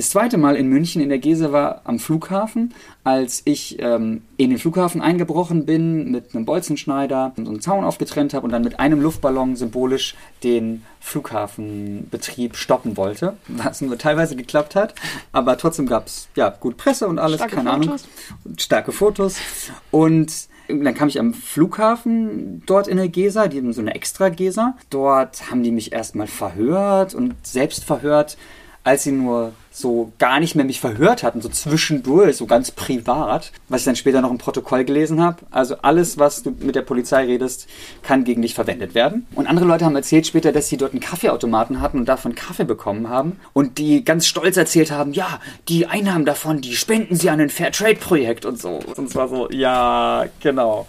[0.00, 2.72] Das zweite Mal in München in der Gese war am Flughafen,
[3.04, 7.84] als ich ähm, in den Flughafen eingebrochen bin mit einem Bolzenschneider und so einen Zaun
[7.84, 14.36] aufgetrennt habe und dann mit einem Luftballon symbolisch den Flughafenbetrieb stoppen wollte, was nur teilweise
[14.36, 14.94] geklappt hat,
[15.32, 18.08] aber trotzdem gab es ja gut Presse und alles, Starke keine Ahnung, Fotos.
[18.46, 19.36] und starke Fotos
[19.90, 24.28] und dann kam ich am Flughafen dort in der Gesa, die haben so eine extra
[24.28, 24.76] Gesa.
[24.88, 28.36] Dort haben die mich erstmal verhört und selbst verhört,
[28.84, 33.52] als sie nur so gar nicht mehr mich verhört hatten, so zwischendurch, so ganz privat,
[33.68, 35.38] was ich dann später noch im Protokoll gelesen habe.
[35.50, 37.68] Also alles, was du mit der Polizei redest,
[38.02, 39.26] kann gegen dich verwendet werden.
[39.34, 42.64] Und andere Leute haben erzählt später, dass sie dort einen Kaffeeautomaten hatten und davon Kaffee
[42.64, 47.30] bekommen haben und die ganz stolz erzählt haben, ja, die Einnahmen davon, die spenden sie
[47.30, 48.80] an ein Fairtrade-Projekt und so.
[48.96, 50.86] Und es war so, ja, genau.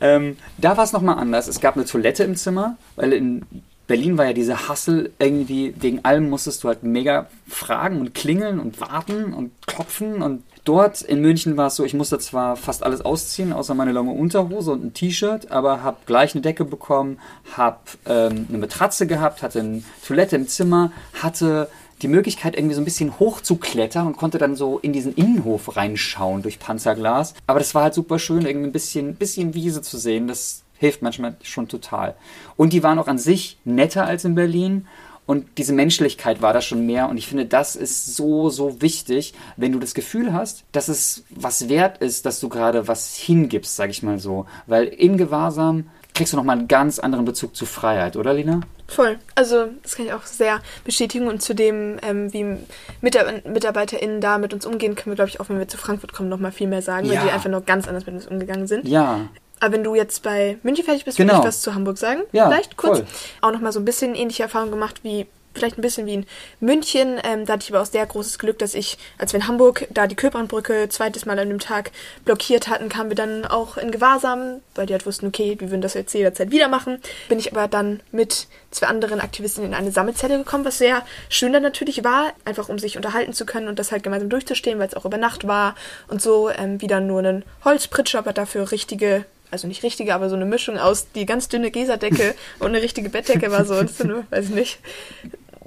[0.00, 1.46] Ähm, da war es nochmal anders.
[1.46, 3.46] Es gab eine Toilette im Zimmer, weil in
[3.92, 8.58] Berlin war ja diese Hassel irgendwie, wegen allem musstest du halt mega fragen und klingeln
[8.58, 12.84] und warten und klopfen und dort in München war es so, ich musste zwar fast
[12.84, 17.18] alles ausziehen, außer meine lange Unterhose und ein T-Shirt, aber habe gleich eine Decke bekommen,
[17.54, 21.68] habe ähm, eine Matratze gehabt, hatte eine Toilette im Zimmer, hatte
[22.00, 26.40] die Möglichkeit, irgendwie so ein bisschen hochzuklettern und konnte dann so in diesen Innenhof reinschauen
[26.40, 27.34] durch Panzerglas.
[27.46, 30.28] Aber das war halt super schön, irgendwie ein bisschen, bisschen Wiese zu sehen.
[30.28, 32.16] Das hilft manchmal schon total.
[32.56, 34.88] Und die waren auch an sich netter als in Berlin.
[35.26, 37.08] Und diese Menschlichkeit war da schon mehr.
[37.08, 41.22] Und ich finde, das ist so, so wichtig, wenn du das Gefühl hast, dass es
[41.30, 44.46] was wert ist, dass du gerade was hingibst, sag ich mal so.
[44.66, 48.62] Weil in Gewahrsam kriegst du nochmal einen ganz anderen Bezug zu Freiheit, oder Lina?
[48.88, 49.18] Voll.
[49.36, 51.28] Also, das kann ich auch sehr bestätigen.
[51.28, 52.58] Und zu dem, ähm, wie
[53.00, 56.12] Mitar MitarbeiterInnen da mit uns umgehen, können wir, glaube ich, auch wenn wir zu Frankfurt
[56.12, 57.20] kommen, noch mal viel mehr sagen, Ja.
[57.20, 58.86] weil die einfach noch ganz anders mit uns umgegangen sind.
[58.88, 59.20] Ja.
[59.62, 61.34] Aber wenn du jetzt bei München fertig bist, Genau.
[61.34, 62.22] würde ich was zu Hamburg sagen.
[62.32, 62.98] Ja, Vielleicht kurz.
[62.98, 63.06] voll.
[63.42, 66.26] Auch nochmal so ein bisschen ähnliche Erfahrungen gemacht wie, vielleicht ein bisschen wie in
[66.58, 67.20] München.
[67.22, 69.86] Ähm, da hatte ich aber auch sehr großes Glück, dass ich, als wir in Hamburg
[69.90, 71.92] da die Köbrandbrücke zweites Mal an dem Tag
[72.24, 75.80] blockiert hatten, kamen wir dann auch in Gewahrsam, weil die halt wussten, okay, wir würden
[75.82, 76.98] das jetzt jederzeit wieder machen.
[77.28, 81.52] Bin ich aber dann mit zwei anderen Aktivistinnen in eine Sammelzelle gekommen, was sehr schön
[81.52, 84.88] dann natürlich war, einfach um sich unterhalten zu können und das halt gemeinsam durchzustehen, weil
[84.88, 85.76] es auch über Nacht war
[86.08, 90.36] und so ähm, wieder nur einen Holzpritscher, aber dafür richtige also nicht richtige, aber so
[90.36, 94.04] eine Mischung aus die ganz dünne Geserdecke und eine richtige Bettdecke war so, und so
[94.04, 94.78] eine, weiß ich nicht,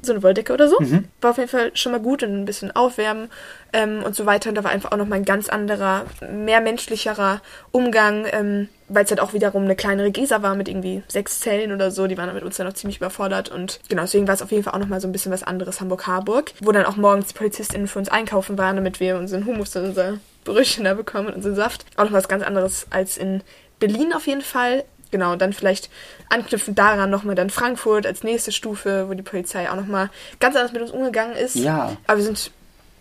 [0.06, 0.78] so eine Wolldecke oder so.
[1.21, 3.30] War auf jeden Fall schon mal gut und ein bisschen aufwärmen
[3.74, 4.50] ähm, und so weiter.
[4.50, 9.10] Und da war einfach auch nochmal ein ganz anderer, mehr menschlicherer Umgang, ähm, weil es
[9.10, 12.08] halt auch wiederum eine kleinere Gesa war mit irgendwie sechs Zellen oder so.
[12.08, 13.50] Die waren dann mit uns dann noch ziemlich überfordert.
[13.50, 15.82] Und genau, deswegen war es auf jeden Fall auch nochmal so ein bisschen was anderes
[15.82, 19.76] Hamburg-Harburg, wo dann auch morgens die PolizistInnen für uns einkaufen waren, damit wir unseren Hummus
[19.76, 21.86] und unser Brötchen da bekommen und unseren Saft.
[21.98, 23.41] Auch noch was ganz anderes als in
[23.79, 24.83] Berlin auf jeden Fall.
[25.11, 25.89] Genau, dann vielleicht
[26.29, 30.09] anknüpfend daran nochmal dann Frankfurt als nächste Stufe, wo die Polizei auch nochmal
[30.39, 31.55] ganz anders mit uns umgegangen ist.
[31.55, 31.95] Ja.
[32.07, 32.51] Aber wir sind,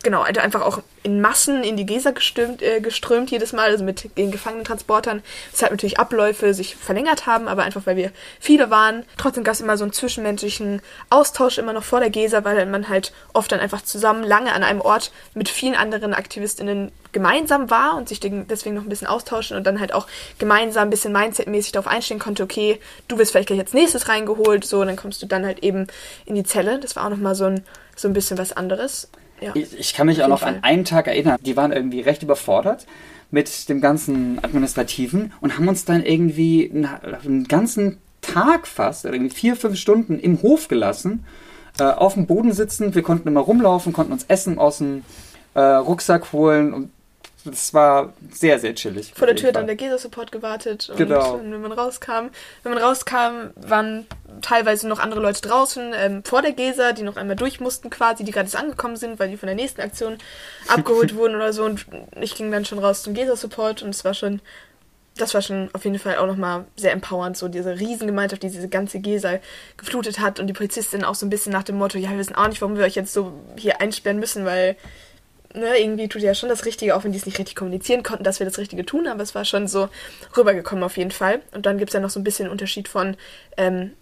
[0.04, 3.82] genau, also einfach auch in Massen in die Gesa gestürmt, äh, geströmt jedes Mal, also
[3.82, 5.22] mit den Gefangenentransportern.
[5.50, 9.04] Weshalb natürlich Abläufe sich verlängert haben, aber einfach weil wir viele waren.
[9.16, 12.88] Trotzdem gab es immer so einen zwischenmenschlichen Austausch immer noch vor der Gesa, weil man
[12.88, 17.96] halt oft dann einfach zusammen lange an einem Ort mit vielen anderen AktivistInnen gemeinsam war
[17.96, 20.06] und sich deswegen noch ein bisschen austauschen und dann halt auch
[20.38, 24.64] gemeinsam ein bisschen mindsetmäßig darauf einstellen konnte, okay, du wirst vielleicht gleich als nächstes reingeholt,
[24.64, 25.86] so, und dann kommst du dann halt eben
[26.26, 26.78] in die Zelle.
[26.80, 27.64] Das war auch nochmal so ein,
[27.96, 29.08] so ein bisschen was anderes.
[29.40, 29.52] Ja.
[29.54, 30.70] Ich, ich kann mich auch noch jeden an Fall.
[30.70, 31.38] einen Tag erinnern.
[31.40, 32.86] Die waren irgendwie recht überfordert
[33.30, 39.34] mit dem ganzen Administrativen und haben uns dann irgendwie einen, einen ganzen Tag fast, irgendwie
[39.34, 41.24] vier, fünf Stunden im Hof gelassen,
[41.78, 42.94] äh, auf dem Boden sitzen.
[42.94, 45.04] Wir konnten immer rumlaufen, konnten uns Essen aus dem
[45.54, 46.90] äh, Rucksack holen und
[47.44, 49.12] das war sehr, sehr chillig.
[49.14, 50.88] Vor der Tür dann der Gesa-Support gewartet.
[50.88, 51.38] Und Genau.
[51.40, 52.30] wenn man rauskam,
[52.62, 54.06] wenn man rauskam, waren
[54.40, 58.24] teilweise noch andere Leute draußen ähm, vor der Gesa, die noch einmal durch mussten quasi,
[58.24, 60.16] die gerade erst angekommen sind, weil die von der nächsten Aktion
[60.68, 61.64] abgeholt wurden oder so.
[61.64, 61.86] Und
[62.20, 64.40] ich ging dann schon raus zum Gesa-Support und es war schon,
[65.16, 68.68] das war schon auf jeden Fall auch nochmal sehr empowernd, so diese Riesengemeinschaft, die diese
[68.68, 69.38] ganze Gesa
[69.76, 72.34] geflutet hat und die Polizistin auch so ein bisschen nach dem Motto, ja, wir wissen
[72.34, 74.76] auch nicht, warum wir euch jetzt so hier einsperren müssen, weil
[75.54, 78.24] ne, irgendwie tut ja schon das Richtige, auch wenn die es nicht richtig kommunizieren konnten,
[78.24, 79.88] dass wir das Richtige tun, aber es war schon so
[80.36, 81.40] rübergekommen auf jeden Fall.
[81.52, 83.16] Und dann gibt es ja noch so ein bisschen Unterschied von
[83.56, 83.92] ähm,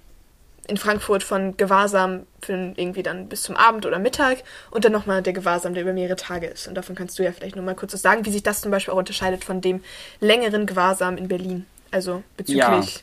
[0.68, 5.22] in Frankfurt von Gewahrsam für irgendwie dann bis zum Abend oder Mittag und dann nochmal
[5.22, 6.68] der Gewahrsam, der über mehrere Tage ist.
[6.68, 8.70] Und davon kannst du ja vielleicht nur mal kurz was sagen, wie sich das zum
[8.70, 9.82] Beispiel auch unterscheidet von dem
[10.20, 11.66] längeren Gewahrsam in Berlin.
[11.90, 13.02] Also bezüglich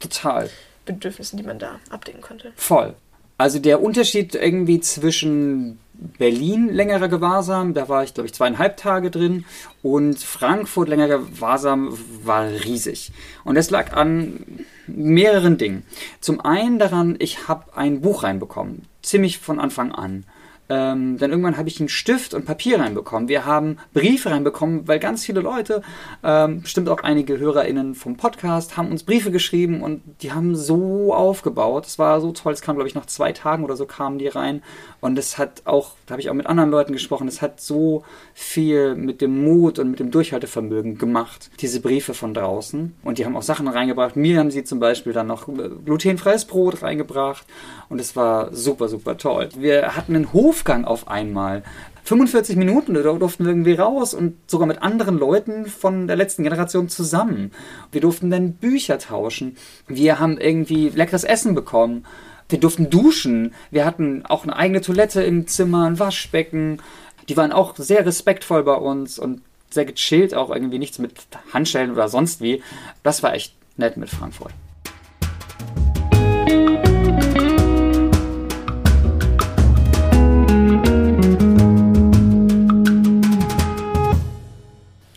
[0.00, 0.50] Total.
[0.84, 2.52] Bedürfnissen, die man da abdecken konnte.
[2.56, 2.94] Voll.
[3.38, 9.10] Also der Unterschied irgendwie zwischen Berlin längerer Gewahrsam, da war ich glaube ich zweieinhalb Tage
[9.10, 9.44] drin,
[9.82, 13.12] und Frankfurt längerer Gewahrsam war riesig.
[13.44, 14.44] Und das lag an
[14.86, 15.84] mehreren Dingen.
[16.20, 20.24] Zum einen daran, ich habe ein Buch reinbekommen, ziemlich von Anfang an.
[20.68, 23.28] Ähm, dann irgendwann habe ich einen Stift und Papier reinbekommen.
[23.28, 25.82] Wir haben Briefe reinbekommen, weil ganz viele Leute,
[26.22, 31.12] ähm, bestimmt auch einige HörerInnen vom Podcast, haben uns Briefe geschrieben und die haben so
[31.12, 31.86] aufgebaut.
[31.86, 34.28] Es war so toll, es kam, glaube ich, nach zwei Tagen oder so kamen die
[34.28, 34.62] rein.
[35.00, 38.04] Und es hat auch, da habe ich auch mit anderen Leuten gesprochen, es hat so
[38.32, 42.94] viel mit dem Mut und mit dem Durchhaltevermögen gemacht, diese Briefe von draußen.
[43.02, 44.16] Und die haben auch Sachen reingebracht.
[44.16, 47.46] Mir haben sie zum Beispiel dann noch äh, glutenfreies Brot reingebracht.
[47.94, 49.50] Und es war super, super toll.
[49.56, 51.62] Wir hatten einen Hofgang auf einmal.
[52.02, 56.42] 45 Minuten, da durften wir irgendwie raus und sogar mit anderen Leuten von der letzten
[56.42, 57.52] Generation zusammen.
[57.92, 59.56] Wir durften dann Bücher tauschen.
[59.86, 62.04] Wir haben irgendwie leckeres Essen bekommen.
[62.48, 63.54] Wir durften duschen.
[63.70, 66.82] Wir hatten auch eine eigene Toilette im Zimmer, ein Waschbecken.
[67.28, 71.12] Die waren auch sehr respektvoll bei uns und sehr gechillt, auch irgendwie nichts mit
[71.52, 72.60] Handschellen oder sonst wie.
[73.04, 74.50] Das war echt nett mit Frankfurt.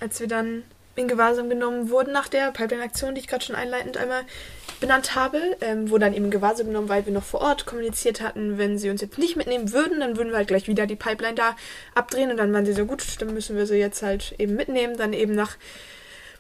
[0.07, 0.63] Als wir dann
[0.95, 4.23] in Gewahrsam genommen wurden nach der Pipeline-Aktion, die ich gerade schon einleitend einmal
[4.79, 8.21] benannt habe, ähm, wurde dann eben in Gewahrsam genommen, weil wir noch vor Ort kommuniziert
[8.21, 10.95] hatten, wenn sie uns jetzt nicht mitnehmen würden, dann würden wir halt gleich wieder die
[10.95, 11.57] Pipeline da
[11.93, 14.95] abdrehen und dann waren sie so gut, dann müssen wir sie jetzt halt eben mitnehmen,
[14.95, 15.57] dann eben nach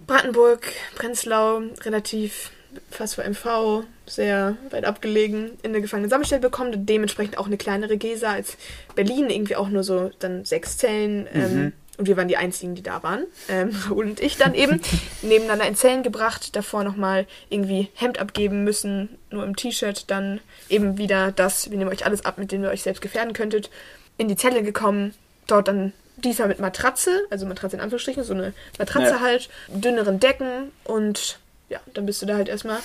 [0.05, 0.61] Brandenburg,
[0.95, 2.51] Prenzlau, relativ
[2.89, 8.31] fast vor MV, sehr weit abgelegen, in eine Gefangenensammelstelle bekommen dementsprechend auch eine kleinere Gesa
[8.31, 8.57] als
[8.95, 11.27] Berlin, irgendwie auch nur so dann sechs Zellen.
[11.33, 13.25] Ähm, und wir waren die einzigen, die da waren.
[13.49, 14.81] Ähm, Raoul und ich dann eben
[15.21, 20.97] nebeneinander in Zellen gebracht, davor nochmal irgendwie Hemd abgeben müssen, nur im T-Shirt, dann eben
[20.97, 23.69] wieder das, wir nehmen euch alles ab, mit dem ihr euch selbst gefährden könntet,
[24.17, 25.13] in die Zelle gekommen,
[25.47, 29.19] dort dann diesmal mit Matratze, also Matratze in Anführungsstrichen, so eine Matratze Ja.
[29.21, 32.79] halt, dünneren Decken und ja, dann bist du da halt erstmal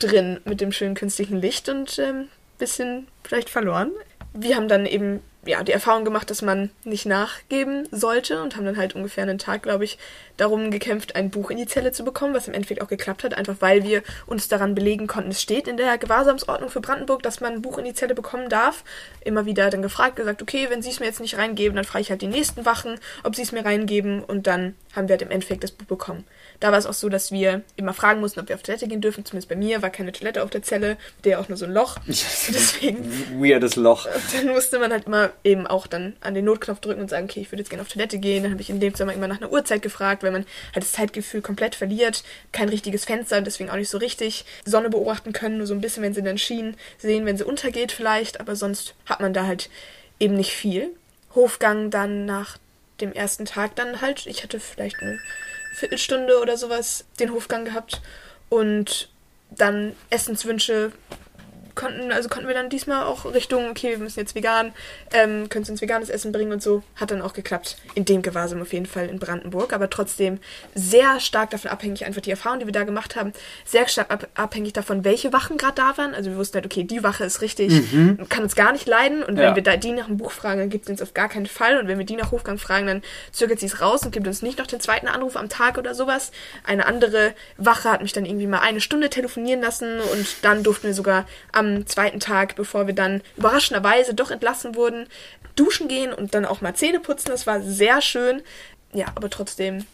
[0.00, 3.92] drin mit dem schönen künstlichen Licht und ähm, bisschen vielleicht verloren.
[4.32, 8.64] Wir haben dann eben ja, die Erfahrung gemacht, dass man nicht nachgeben sollte und haben
[8.64, 9.98] dann halt ungefähr einen Tag, glaube ich,
[10.36, 13.34] darum gekämpft, ein Buch in die Zelle zu bekommen, was im Endeffekt auch geklappt hat,
[13.34, 15.30] einfach weil wir uns daran belegen konnten.
[15.30, 18.48] Es steht in der Gewahrsamsordnung für Brandenburg, dass man ein Buch in die Zelle bekommen
[18.48, 18.84] darf.
[19.22, 22.02] Immer wieder dann gefragt, gesagt, okay, wenn Sie es mir jetzt nicht reingeben, dann frage
[22.02, 25.22] ich halt die nächsten Wachen, ob sie es mir reingeben und dann haben wir halt
[25.22, 26.24] im Endeffekt das Buch bekommen.
[26.60, 29.00] Da war es auch so, dass wir immer fragen mussten, ob wir auf Toilette gehen
[29.00, 29.24] dürfen.
[29.24, 31.98] Zumindest bei mir war keine Toilette auf der Zelle, der auch nur so ein Loch.
[32.06, 34.06] Deswegen Weirdes Loch.
[34.32, 37.40] dann musste man halt immer eben auch dann an den Notknopf drücken und sagen, okay,
[37.40, 38.42] ich würde jetzt gerne auf Toilette gehen.
[38.42, 40.92] Dann habe ich in dem Zimmer immer nach einer Uhrzeit gefragt, weil man halt das
[40.92, 42.24] Zeitgefühl komplett verliert.
[42.52, 46.02] Kein richtiges Fenster, deswegen auch nicht so richtig Sonne beobachten können, nur so ein bisschen,
[46.02, 49.70] wenn sie dann schien, sehen, wenn sie untergeht vielleicht, aber sonst hat man da halt
[50.18, 50.90] eben nicht viel.
[51.34, 52.58] Hofgang dann nach
[53.00, 55.18] dem ersten Tag dann halt, ich hatte vielleicht eine
[55.74, 58.00] Viertelstunde oder sowas den Hofgang gehabt
[58.48, 59.08] und
[59.50, 60.92] dann Essenswünsche
[61.74, 64.72] konnten, also konnten wir dann diesmal auch Richtung, okay, wir müssen jetzt vegan,
[65.12, 66.82] ähm, können Sie uns veganes Essen bringen und so.
[66.96, 67.76] Hat dann auch geklappt.
[67.94, 70.38] In dem Gewahrsam auf jeden Fall in Brandenburg, aber trotzdem
[70.74, 73.32] sehr stark davon abhängig, einfach die Erfahrung, die wir da gemacht haben,
[73.64, 76.14] sehr stark ab abhängig davon, welche Wachen gerade da waren.
[76.14, 77.72] Also wir wussten halt, okay, die Wache ist richtig,
[78.28, 79.54] kann uns gar nicht leiden und wenn Ja.
[79.56, 81.78] wir da die nach dem Buch fragen, dann gibt es uns auf gar keinen Fall
[81.78, 84.42] und wenn wir die nach Hofgang fragen, dann zögert sie es raus und gibt uns
[84.42, 86.32] nicht noch den zweiten Anruf am Tag oder sowas.
[86.64, 90.86] Eine andere Wache hat mich dann irgendwie mal eine Stunde telefonieren lassen und dann durften
[90.86, 95.06] wir sogar am zweiten Tag, bevor wir dann überraschenderweise doch entlassen wurden,
[95.56, 97.30] duschen gehen und dann auch mal Zähne putzen.
[97.30, 98.42] Das war sehr schön.
[98.92, 99.86] Ja, aber trotzdem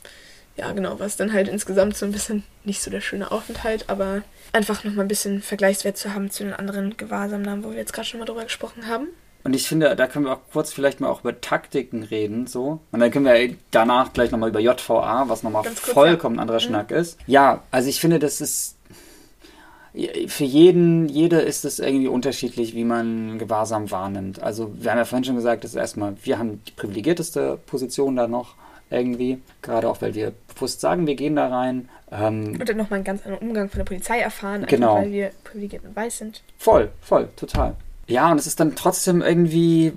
[0.56, 4.22] Ja, genau, was dann halt insgesamt so ein bisschen nicht so der schöne Aufenthalt, aber
[4.52, 8.06] einfach nochmal ein bisschen Vergleichswert zu haben zu den anderen Gewahrsamnahmen, wo wir jetzt gerade
[8.06, 9.08] schon mal drüber gesprochen haben.
[9.42, 12.80] Und ich finde, da können wir auch kurz vielleicht mal auch über Taktiken reden, so.
[12.92, 16.42] Und dann können wir danach gleich nochmal über JVA, was nochmal vollkommen ja.
[16.42, 16.64] anderer mhm.
[16.64, 17.18] Schnack ist.
[17.26, 18.76] Ja, also ich finde, das ist
[20.28, 24.40] für jeden, jede ist es irgendwie unterschiedlich, wie man Gewahrsam wahrnimmt.
[24.40, 28.28] Also wir haben ja vorhin schon gesagt, dass erstmal, wir haben die privilegierteste Position da
[28.28, 28.54] noch
[28.88, 31.88] irgendwie, gerade auch weil wir bewusst sagen, wir gehen da rein.
[32.12, 34.96] Ähm, und dann nochmal einen ganz anderen Umgang von der Polizei erfahren, genau.
[34.96, 36.42] weil wir privilegiert und weiß sind.
[36.58, 37.74] Voll, voll, total.
[38.06, 39.92] Ja, und es ist dann trotzdem irgendwie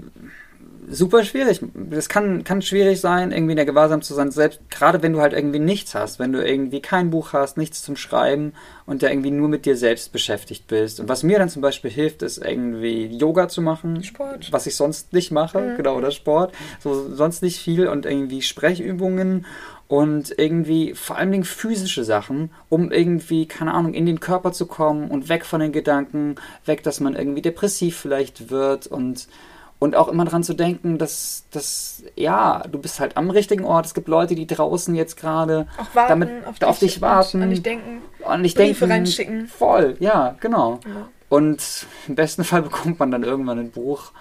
[0.93, 1.59] super schwierig.
[1.73, 5.21] Das kann, kann schwierig sein, irgendwie in der Gewahrsam zu sein, selbst gerade wenn du
[5.21, 8.53] halt irgendwie nichts hast, wenn du irgendwie kein Buch hast, nichts zum Schreiben
[8.85, 10.99] und da irgendwie nur mit dir selbst beschäftigt bist.
[10.99, 14.03] Und was mir dann zum Beispiel hilft, ist irgendwie Yoga zu machen.
[14.03, 14.51] Sport.
[14.51, 15.77] Was ich sonst nicht mache, mhm.
[15.77, 16.53] genau, oder Sport.
[16.79, 19.45] So sonst nicht viel und irgendwie Sprechübungen
[19.87, 24.65] und irgendwie vor allen Dingen physische Sachen, um irgendwie, keine Ahnung, in den Körper zu
[24.65, 29.27] kommen und weg von den Gedanken, weg, dass man irgendwie depressiv vielleicht wird und
[29.83, 33.85] und auch immer dran zu denken, dass, dass, ja, du bist halt am richtigen Ort.
[33.85, 37.43] Es gibt Leute, die draußen jetzt gerade damit auf, dich, auf dich warten.
[37.43, 38.01] An dich denken.
[38.23, 38.93] An dich Briefe denken.
[38.93, 39.47] reinschicken.
[39.47, 40.79] Voll, ja, genau.
[40.85, 41.09] Ja.
[41.27, 44.13] Und im besten Fall bekommt man dann irgendwann ein Buch.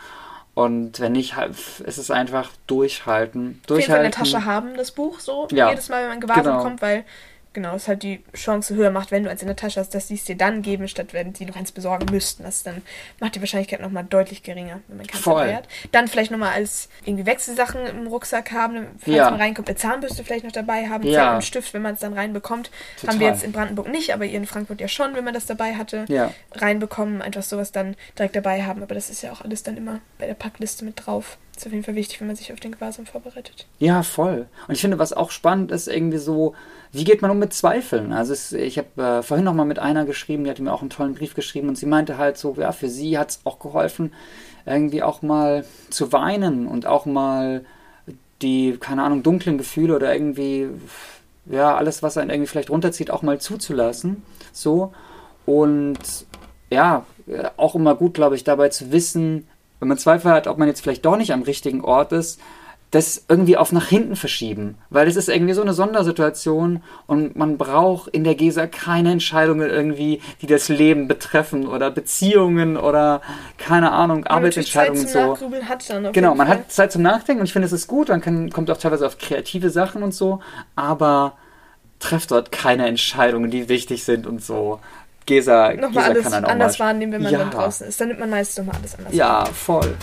[0.55, 1.55] Und wenn nicht, halt,
[1.87, 3.63] ist es einfach durchhalten.
[3.69, 4.05] Durchhalten.
[4.05, 5.47] in der Tasche haben, das Buch so.
[5.53, 5.71] Ja.
[5.71, 6.63] Jedes Mal, wenn man Gewahrsam genau.
[6.65, 7.05] kommt, weil
[7.53, 10.09] genau, es halt die Chance höher macht, wenn du eins in der Tasche hast, dass
[10.09, 12.45] sie es dir dann geben, statt wenn sie noch eins besorgen müssten.
[12.45, 12.83] Das dann
[13.21, 15.69] macht die Wahrscheinlichkeit nochmal deutlich geringer, wenn man keins dabei hat.
[15.93, 19.31] Dann vielleicht nochmal als irgendwie Wechselsachen im Rucksack haben, falls ja.
[19.31, 21.37] man reinkommt, eine Zahnbürste vielleicht noch dabei haben, ja.
[21.37, 22.71] Und Stift, wenn man es dann reinbekommt.
[22.97, 23.15] Total.
[23.15, 25.47] Haben wir jetzt in Brandenburg nicht, aber ihr in Frankfurt ja schon, wenn man das
[25.47, 26.05] dabei hatte.
[26.09, 26.33] Ja.
[26.53, 28.83] Reinbekommen, einfach sowas dann direkt dabei haben.
[28.83, 31.39] Aber das ist ja auch alles dann immer bei der Packliste mit drauf.
[31.57, 33.67] Ist auf jeden Fall wichtig, wenn man sich auf den Gewahrsam vorbereitet.
[33.79, 34.47] Ja, voll.
[34.69, 36.55] Und ich finde, was auch spannend ist, irgendwie so,
[36.93, 38.13] wie geht man um mit Zweifeln?
[38.13, 40.81] Also es, ich habe äh, vorhin noch mal mit einer geschrieben, die hat mir auch
[40.81, 43.59] einen tollen Brief geschrieben und sie meinte halt so, ja, für sie hat es auch
[43.59, 44.13] geholfen,
[44.65, 47.65] irgendwie auch mal zu weinen und auch mal
[48.41, 50.69] die, keine Ahnung, dunklen Gefühle oder irgendwie,
[51.47, 54.23] ja, alles, was einen irgendwie vielleicht runterzieht, auch mal zuzulassen.
[54.53, 54.93] So.
[55.47, 55.99] Und
[56.71, 59.47] ja, äh, auch immer gut, glaube ich, dabei zu wissen,
[59.83, 62.41] wenn man Zweifel hat, ob man jetzt vielleicht doch nicht am richtigen Ort ist,
[62.93, 64.77] das irgendwie auf nach hinten verschieben.
[64.91, 69.69] Weil es ist irgendwie so eine Sondersituation und man braucht in der GESA keine Entscheidungen
[69.69, 73.23] irgendwie, die das Leben betreffen oder Beziehungen oder
[73.59, 75.63] keine Ahnung, Arbeitsentscheidungen Zeit zum so.
[75.69, 76.59] Hat dann genau, man Fall.
[76.59, 79.05] hat Zeit zum Nachdenken und ich finde, es ist gut, man kann, kommt auch teilweise
[79.05, 80.39] auf kreative Sachen und so,
[80.77, 81.33] aber
[81.99, 84.79] trefft dort keine Entscheidungen, die wichtig sind und so.
[85.27, 87.39] Gesa, nochmal Gesa alles kann dann auch anders mal wahrnehmen, wenn man ja.
[87.39, 88.01] dann draußen ist.
[88.01, 89.47] Dann nimmt man meistens nochmal alles anders Ja, wahr.
[89.47, 89.97] voll.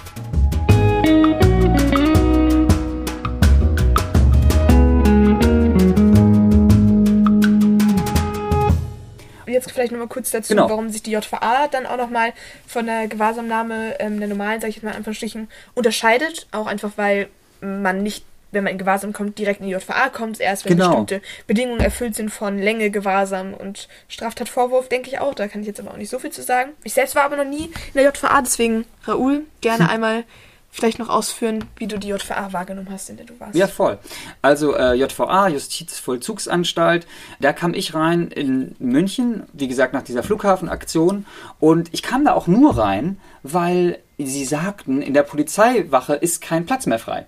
[9.60, 10.69] jetzt vielleicht nochmal kurz dazu, genau.
[10.69, 12.34] warum sich die JVA dann auch nochmal
[12.67, 16.47] von der Gewahrsamnahme ähm, der normalen, sag ich jetzt mal, Anführungsstrichen, unterscheidet.
[16.51, 17.29] Auch einfach, weil
[17.62, 20.89] man nicht wenn man in Gewahrsam kommt, direkt in die JVA kommt, erst wenn genau.
[20.89, 25.35] bestimmte Bedingungen erfüllt sind von Länge, Gewahrsam und Straftatvorwurf, denke ich auch.
[25.35, 26.71] Da kann ich jetzt aber auch nicht so viel zu sagen.
[26.83, 29.89] Ich selbst war aber noch nie in der JVA, deswegen, Raoul, gerne hm.
[29.89, 30.23] einmal
[30.71, 33.55] vielleicht noch ausführen, wie du die JVA wahrgenommen hast, in der du warst.
[33.55, 33.97] Ja, voll.
[34.41, 37.07] Also äh, JVA, Justizvollzugsanstalt,
[37.39, 41.25] da kam ich rein in München, wie gesagt, nach dieser Flughafenaktion.
[41.59, 46.65] Und ich kam da auch nur rein, weil sie sagten, in der Polizeiwache ist kein
[46.65, 47.25] Platz mehr frei.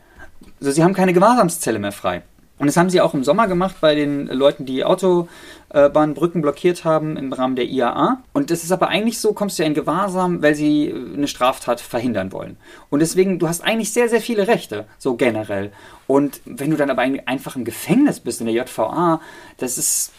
[0.62, 2.22] Also sie haben keine Gewahrsamszelle mehr frei.
[2.62, 7.18] Und das haben sie auch im Sommer gemacht bei den Leuten, die Autobahnbrücken blockiert haben
[7.18, 8.22] im Rahmen der IAA.
[8.34, 11.82] Und das ist aber eigentlich so, kommst du ja in Gewahrsam, weil sie eine Straftat
[11.82, 12.58] verhindern wollen.
[12.92, 15.72] Und deswegen, du hast eigentlich sehr, sehr viele Rechte, so generell.
[16.06, 19.20] Und wenn du dann aber einfach im Gefängnis bist in der JVA,
[19.58, 20.12] das ist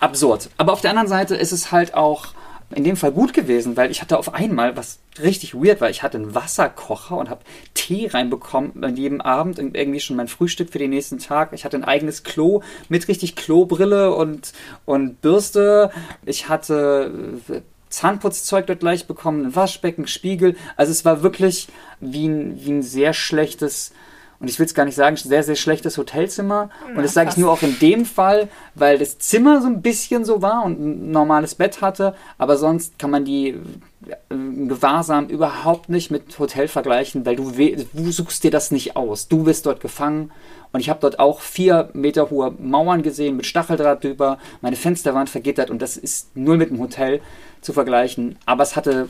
[0.00, 0.50] absurd.
[0.56, 2.34] Aber auf der anderen Seite ist es halt auch
[2.74, 6.02] in dem Fall gut gewesen, weil ich hatte auf einmal, was richtig weird war, ich
[6.02, 10.70] hatte einen Wasserkocher und habe Tee reinbekommen an jedem Abend und irgendwie schon mein Frühstück
[10.70, 11.52] für den nächsten Tag.
[11.52, 14.52] Ich hatte ein eigenes Klo mit richtig Klobrille und,
[14.84, 15.90] und Bürste.
[16.24, 20.56] Ich hatte äh, Zahnputzzeug dort gleich bekommen, ein Waschbecken, Spiegel.
[20.76, 21.68] Also es war wirklich
[22.00, 23.92] wie ein, wie ein sehr schlechtes
[24.38, 26.70] und ich will es gar nicht sagen, sehr, sehr schlechtes Hotelzimmer.
[26.94, 30.24] Und das sage ich nur auch in dem Fall, weil das Zimmer so ein bisschen
[30.24, 32.14] so war und ein normales Bett hatte.
[32.36, 34.34] Aber sonst kann man die äh,
[34.66, 39.28] Gewahrsam überhaupt nicht mit Hotel vergleichen, weil du, du suchst dir das nicht aus.
[39.28, 40.30] Du bist dort gefangen.
[40.72, 44.38] Und ich habe dort auch vier Meter hohe Mauern gesehen mit Stacheldraht drüber.
[44.60, 47.22] Meine Fenster waren vergittert und das ist null mit dem Hotel
[47.62, 48.36] zu vergleichen.
[48.44, 49.08] Aber es hatte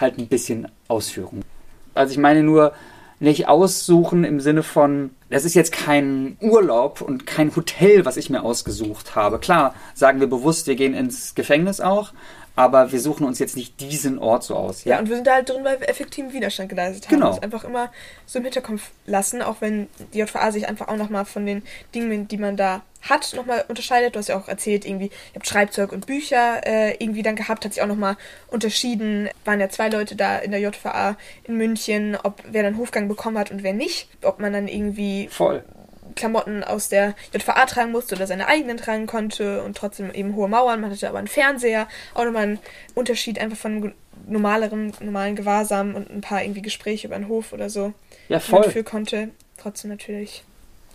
[0.00, 1.42] halt ein bisschen Ausführung.
[1.94, 2.72] Also ich meine nur,
[3.22, 8.30] nicht aussuchen im Sinne von, das ist jetzt kein Urlaub und kein Hotel, was ich
[8.30, 9.38] mir ausgesucht habe.
[9.38, 12.12] Klar, sagen wir bewusst, wir gehen ins Gefängnis auch,
[12.54, 14.84] aber wir suchen uns jetzt nicht diesen Ort so aus.
[14.84, 17.14] Ja, und wir sind da halt drin, weil wir effektiven Widerstand geleistet haben.
[17.14, 17.28] Genau.
[17.30, 17.90] Das einfach immer
[18.26, 21.62] so im Hinterkopf lassen, auch wenn die JVA sich einfach auch nochmal von den
[21.94, 24.14] Dingen, die man da hat, nochmal unterscheidet.
[24.14, 27.64] Du hast ja auch erzählt, irgendwie, ihr habt Schreibzeug und Bücher äh, irgendwie dann gehabt,
[27.64, 28.16] hat sich auch nochmal
[28.48, 29.28] unterschieden.
[29.44, 33.38] Waren ja zwei Leute da in der JVA in München, ob wer dann Hofgang bekommen
[33.38, 34.08] hat und wer nicht.
[34.22, 35.64] Ob man dann irgendwie Voll.
[36.14, 40.48] Klamotten aus der JVA tragen musste oder seine eigenen tragen konnte und trotzdem eben hohe
[40.48, 40.80] Mauern.
[40.80, 42.58] Man hatte aber einen Fernseher, auch nochmal ein
[42.94, 43.92] Unterschied einfach von
[44.26, 47.92] normalerem, normalen Gewahrsam und ein paar irgendwie Gespräche über den Hof oder so,
[48.28, 48.70] Ja, man voll.
[48.70, 49.28] führen konnte.
[49.58, 50.44] Trotzdem natürlich,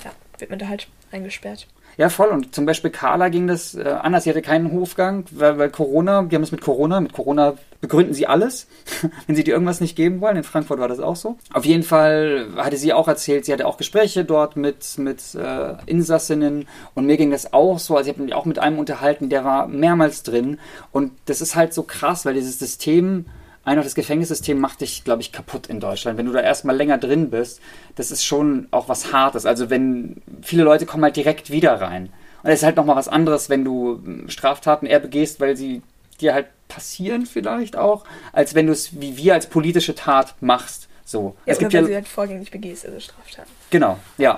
[0.03, 1.67] ja, wird man da halt eingesperrt.
[1.97, 2.27] Ja, voll.
[2.29, 4.23] Und zum Beispiel Carla ging das äh, anders.
[4.23, 8.13] Sie hatte keinen Hofgang, weil, weil Corona, die haben es mit Corona, mit Corona begründen
[8.13, 8.67] sie alles,
[9.27, 10.37] wenn sie dir irgendwas nicht geben wollen.
[10.37, 11.37] In Frankfurt war das auch so.
[11.53, 15.73] Auf jeden Fall hatte sie auch erzählt, sie hatte auch Gespräche dort mit, mit äh,
[15.87, 17.97] Insassinnen und mir ging das auch so.
[17.97, 20.59] Also ich habe mich auch mit einem unterhalten, der war mehrmals drin.
[20.91, 23.25] Und das ist halt so krass, weil dieses System
[23.67, 26.17] einfach das Gefängnissystem macht dich, glaube ich, kaputt in Deutschland.
[26.17, 27.59] Wenn du da erstmal länger drin bist,
[27.95, 29.45] das ist schon auch was Hartes.
[29.45, 32.09] Also wenn viele Leute kommen halt direkt wieder rein.
[32.43, 35.81] Und es ist halt nochmal was anderes, wenn du ähm, Straftaten eher begehst, weil sie
[36.21, 40.87] dir halt passieren vielleicht auch, als wenn du es wie wir als politische Tat machst.
[41.03, 41.35] So.
[41.45, 43.51] Ja, es gibt weil ja sie halt vorgängig begehst, also Straftaten.
[43.69, 44.37] Genau, ja.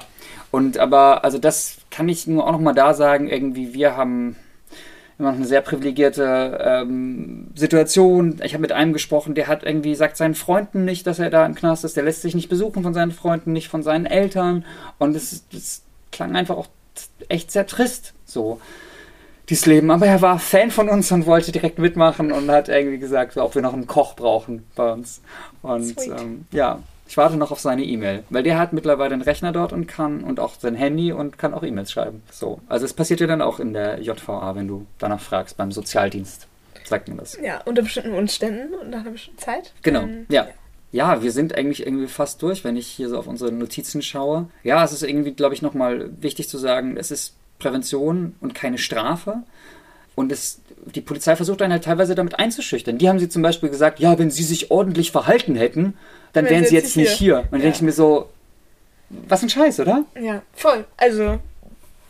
[0.49, 4.35] Und aber, also das kann ich nur auch nochmal da sagen, irgendwie, wir haben
[5.19, 8.39] immer noch eine sehr privilegierte ähm, Situation.
[8.41, 11.45] Ich habe mit einem gesprochen, der hat irgendwie, sagt seinen Freunden nicht, dass er da
[11.45, 14.65] im Knast ist, der lässt sich nicht besuchen von seinen Freunden, nicht von seinen Eltern.
[14.97, 16.67] Und es, es klang einfach auch
[17.27, 18.61] echt sehr trist, so
[19.49, 19.91] dieses Leben.
[19.91, 23.55] Aber er war Fan von uns und wollte direkt mitmachen und hat irgendwie gesagt, ob
[23.55, 25.21] wir noch einen Koch brauchen bei uns.
[25.61, 26.79] Und ähm, ja,
[27.09, 30.23] ich warte noch auf seine E-Mail, weil der hat mittlerweile einen Rechner dort und kann
[30.23, 32.21] und auch sein Handy und kann auch E-Mails schreiben.
[32.31, 35.71] So, also es passiert ja dann auch in der JVA, wenn du danach fragst beim
[35.71, 36.47] Sozialdienst,
[36.83, 37.35] sagt man das.
[37.41, 39.73] Ja, unter bestimmten Umständen und nach einer bestimmten Zeit.
[39.81, 40.47] Genau, Ähm, ja.
[40.91, 44.47] Ja, wir sind eigentlich irgendwie fast durch, wenn ich hier so auf unsere Notizen schaue.
[44.63, 48.77] Ja, es ist irgendwie, glaube ich, nochmal wichtig zu sagen, es ist Prävention und keine
[48.77, 49.43] Strafe.
[50.19, 50.59] Und es,
[50.93, 52.97] die Polizei versucht einen halt teilweise damit einzuschüchtern.
[52.97, 55.97] Die haben sie zum Beispiel gesagt, ja, wenn sie sich ordentlich verhalten hätten,
[56.33, 57.37] dann Wären wären sie jetzt nicht hier.
[57.37, 57.39] hier.
[57.43, 57.63] Und dann Ja.
[57.67, 58.27] denke ich mir so,
[59.09, 60.03] was ein Scheiß, oder?
[60.21, 60.83] Ja, voll.
[60.97, 61.39] Also, wir sind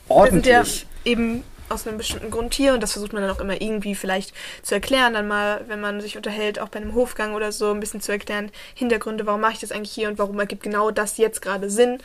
[0.07, 0.47] Ordentlich.
[0.47, 0.63] ja
[1.05, 4.33] eben aus einem bestimmten Grund hier und das versucht man dann auch immer irgendwie vielleicht
[4.63, 7.79] zu erklären, dann mal, wenn man sich unterhält, auch bei einem Hofgang oder so, ein
[7.79, 11.17] bisschen zu erklären, Hintergründe, warum mache ich das eigentlich hier und warum ergibt genau das
[11.17, 11.99] jetzt gerade Sinn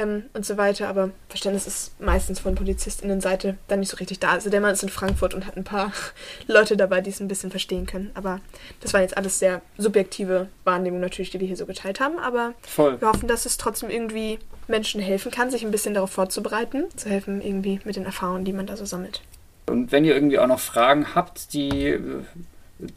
[0.00, 0.88] ähm, und so weiter.
[0.88, 4.30] Aber Verständnis ist meistens von PolizistInnenseite dann nicht so richtig da.
[4.30, 5.92] Also der Mann ist in Frankfurt und hat ein paar
[6.46, 8.10] Leute dabei, die es ein bisschen verstehen können.
[8.14, 8.40] Aber
[8.80, 12.18] das waren jetzt alles sehr subjektive Wahrnehmungen natürlich, die wir hier so geteilt haben.
[12.18, 13.00] Aber Voll.
[13.00, 14.38] wir hoffen, dass es trotzdem irgendwie
[14.68, 18.52] Menschen helfen kann, sich ein bisschen darauf vorzubereiten, zu helfen irgendwie mit den Erfahrungen, die
[18.52, 19.22] man da so sammelt.
[19.66, 21.98] Und wenn ihr irgendwie auch noch Fragen habt, die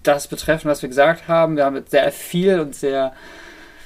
[0.04, 3.14] das betreffen, was wir gesagt haben, wir haben jetzt sehr viel und sehr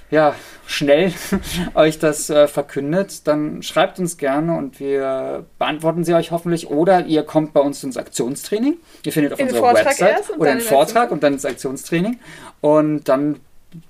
[0.09, 0.35] ja,
[0.65, 1.13] schnell
[1.73, 6.69] euch das äh, verkündet, dann schreibt uns gerne und wir beantworten sie euch hoffentlich.
[6.69, 8.77] Oder ihr kommt bei uns ins Aktionstraining.
[9.03, 12.19] Ihr findet auf In unserer Vortrag Website oder einen in Vortrag und dann ins Aktionstraining.
[12.61, 13.39] Und dann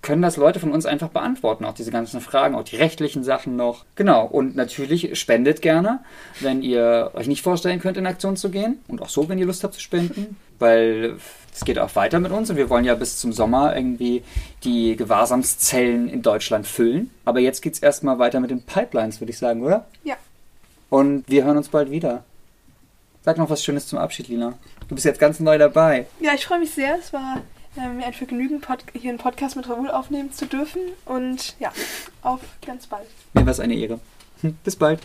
[0.01, 3.55] können das Leute von uns einfach beantworten, auch diese ganzen Fragen, auch die rechtlichen Sachen
[3.55, 3.86] noch.
[3.95, 5.99] Genau, und natürlich spendet gerne,
[6.39, 8.80] wenn ihr euch nicht vorstellen könnt, in Aktion zu gehen.
[8.88, 11.17] Und auch so, wenn ihr Lust habt zu spenden, weil
[11.53, 14.23] es geht auch weiter mit uns und wir wollen ja bis zum Sommer irgendwie
[14.63, 17.09] die Gewahrsamszellen in Deutschland füllen.
[17.25, 19.87] Aber jetzt geht es erstmal weiter mit den Pipelines, würde ich sagen, oder?
[20.03, 20.17] Ja.
[20.89, 22.23] Und wir hören uns bald wieder.
[23.25, 24.53] Sag noch was Schönes zum Abschied, Lina.
[24.87, 26.05] Du bist jetzt ganz neu dabei.
[26.19, 26.95] Ja, ich freue mich sehr.
[26.97, 27.41] Es war
[27.75, 28.61] äh, mir ein Vergnügen,
[28.93, 30.81] hier einen Podcast mit Raoul aufnehmen zu dürfen.
[31.05, 31.73] Und ja,
[32.21, 33.07] auf ganz bald.
[33.33, 33.99] Mir war es eine Ehre.
[34.63, 34.99] Bis bald.